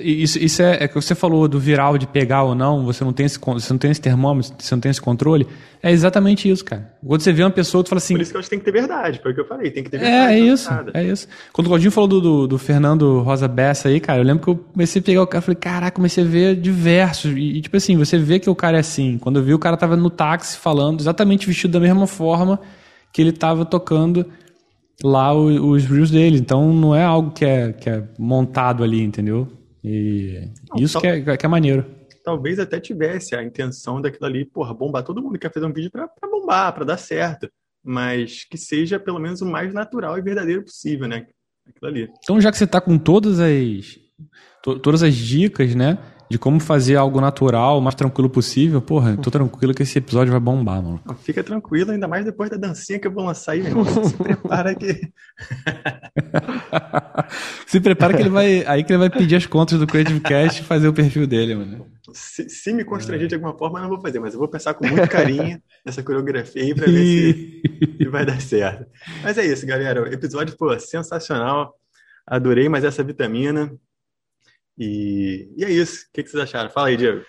[0.00, 3.12] isso, isso é, é que você falou do viral de pegar ou não, você não
[3.12, 5.46] tem esse, você não tem esse termômetro, você não tem esse controle.
[5.82, 6.90] É exatamente isso, cara.
[7.06, 8.14] Quando você vê uma pessoa, tu fala assim.
[8.14, 9.70] Por isso que eu acho que tem que ter verdade, foi o que eu falei,
[9.70, 10.32] tem que ter É, verdade.
[10.34, 10.90] é não isso, nada.
[10.94, 11.28] é isso.
[11.52, 14.48] Quando o Claudinho falou do, do, do Fernando Rosa Bessa aí, cara, eu lembro que
[14.48, 17.32] eu comecei a pegar o cara, falei, caraca, comecei a ver diversos.
[17.36, 19.18] E, e, tipo assim, você vê que o cara é assim.
[19.18, 22.58] Quando eu vi, o cara tava no táxi falando, exatamente vestido da mesma forma
[23.12, 24.24] que ele tava tocando
[25.02, 26.38] lá o- os reels dele.
[26.38, 29.48] Então não é algo que é, que é montado ali, entendeu?
[29.84, 31.84] E isso só- que é, que é maneiro.
[32.24, 35.02] Talvez até tivesse a intenção daquilo ali, porra, bombar.
[35.02, 37.48] Todo mundo quer fazer um vídeo pra, pra bombar, pra dar certo.
[37.84, 41.26] Mas que seja pelo menos o mais natural e verdadeiro possível, né?
[41.68, 42.08] Aquilo ali.
[42.22, 43.98] Então, já que você tá com todas as
[44.62, 45.98] to- todas as dicas, né,
[46.32, 50.30] de como fazer algo natural, o mais tranquilo possível, porra, tô tranquilo que esse episódio
[50.30, 50.98] vai bombar, mano.
[51.18, 53.84] Fica tranquilo, ainda mais depois da dancinha que eu vou lançar aí, meu irmão.
[54.04, 55.12] Se prepara que.
[57.68, 60.62] Se prepara que ele vai, aí que ele vai pedir as contas do Creative Cast
[60.62, 61.86] e fazer o perfil dele, mano.
[62.14, 64.72] Se, se me constranger de alguma forma, eu não vou fazer, mas eu vou pensar
[64.72, 67.62] com muito carinho nessa coreografia aí pra ver se,
[67.98, 68.86] se vai dar certo.
[69.22, 70.02] Mas é isso, galera.
[70.02, 71.74] O episódio, pô, sensacional.
[72.26, 73.70] Adorei mais essa vitamina.
[74.78, 76.06] E, e é isso.
[76.08, 76.70] O que, que vocês acharam?
[76.70, 77.22] Fala aí, Diego.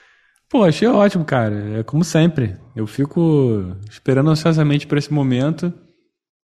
[0.49, 1.79] Pô, achei ótimo, cara.
[1.79, 2.55] É como sempre.
[2.75, 5.73] Eu fico esperando ansiosamente por esse momento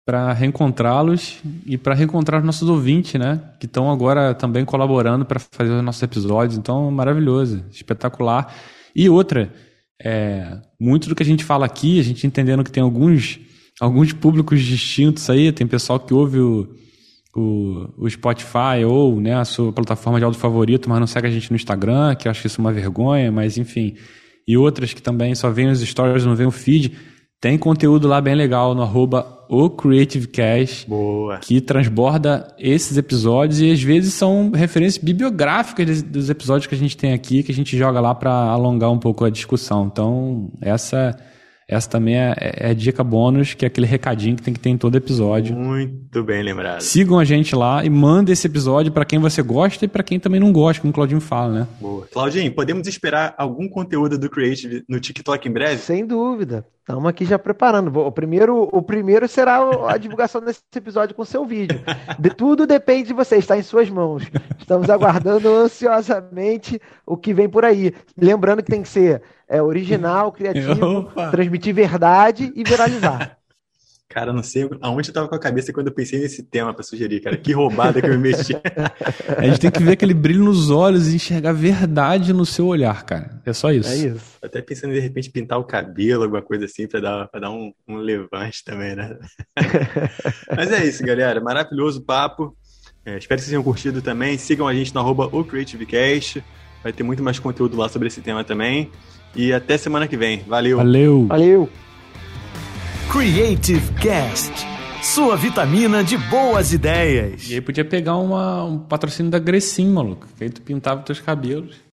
[0.05, 3.39] para reencontrá-los e para reencontrar os nossos ouvintes, né?
[3.59, 6.57] Que estão agora também colaborando para fazer os nossos episódios.
[6.57, 8.51] Então, maravilhoso, espetacular.
[8.95, 9.53] E outra,
[10.01, 13.39] é, muito do que a gente fala aqui, a gente entendendo que tem alguns,
[13.79, 16.67] alguns públicos distintos aí, tem pessoal que ouve o,
[17.35, 21.31] o, o Spotify ou né, a sua plataforma de áudio favorito, mas não segue a
[21.31, 23.95] gente no Instagram, que eu acho isso uma vergonha, mas enfim.
[24.47, 26.97] E outras que também só veem os stories, não veem o feed.
[27.39, 31.37] Tem conteúdo lá bem legal no arroba o Creative Cash, Boa.
[31.37, 36.97] que transborda esses episódios e às vezes são referências bibliográficas dos episódios que a gente
[36.97, 39.89] tem aqui, que a gente joga lá para alongar um pouco a discussão.
[39.91, 41.17] Então, essa,
[41.69, 44.69] essa também é, é a dica bônus, que é aquele recadinho que tem que ter
[44.69, 45.55] em todo episódio.
[45.55, 46.81] Muito bem lembrado.
[46.81, 50.19] Sigam a gente lá e mandem esse episódio para quem você gosta e para quem
[50.19, 51.67] também não gosta, como o Claudinho fala, né?
[51.79, 52.07] Boa.
[52.11, 55.77] Claudinho, podemos esperar algum conteúdo do Creative no TikTok em breve?
[55.77, 56.65] Sem dúvida.
[56.79, 57.95] Estamos aqui já preparando.
[57.99, 61.79] O primeiro, o primeiro será a divulgação desse episódio com seu vídeo.
[62.17, 64.23] De, tudo depende de você, está em suas mãos.
[64.57, 67.93] Estamos aguardando ansiosamente o que vem por aí.
[68.19, 71.31] Lembrando que tem que ser é, original, criativo, Opa.
[71.31, 73.37] transmitir verdade e viralizar.
[74.09, 76.81] Cara, não sei aonde eu tava com a cabeça quando eu pensei nesse tema pra
[76.81, 77.37] sugerir, cara.
[77.37, 78.55] Que roubada que eu me meti.
[79.37, 83.05] A gente tem que ver aquele brilho nos olhos e enxergar verdade no seu olhar,
[83.05, 83.39] cara.
[83.45, 83.87] É só isso.
[83.87, 84.37] É isso.
[84.41, 87.51] Até pensando em de repente pintar o cabelo, alguma coisa assim, pra dar, pra dar
[87.51, 89.15] um, um levante também, né?
[90.57, 91.39] Mas é isso, galera.
[91.39, 92.57] Maravilhoso papo.
[93.05, 94.39] É, espero que vocês tenham curtido também.
[94.39, 96.43] Sigam a gente no arroba o CreativeCast.
[96.81, 98.89] Vai ter muito mais conteúdo lá sobre esse tema também.
[99.35, 100.43] E até semana que vem.
[100.47, 100.77] Valeu!
[100.77, 101.25] Valeu.
[101.27, 101.69] Valeu!
[103.11, 104.51] Creative Cast.
[105.01, 107.49] Sua vitamina de boas ideias.
[107.49, 110.27] E aí podia pegar uma, um patrocínio da Grecin, maluco.
[110.37, 111.81] Que aí tu pintava os teus cabelos.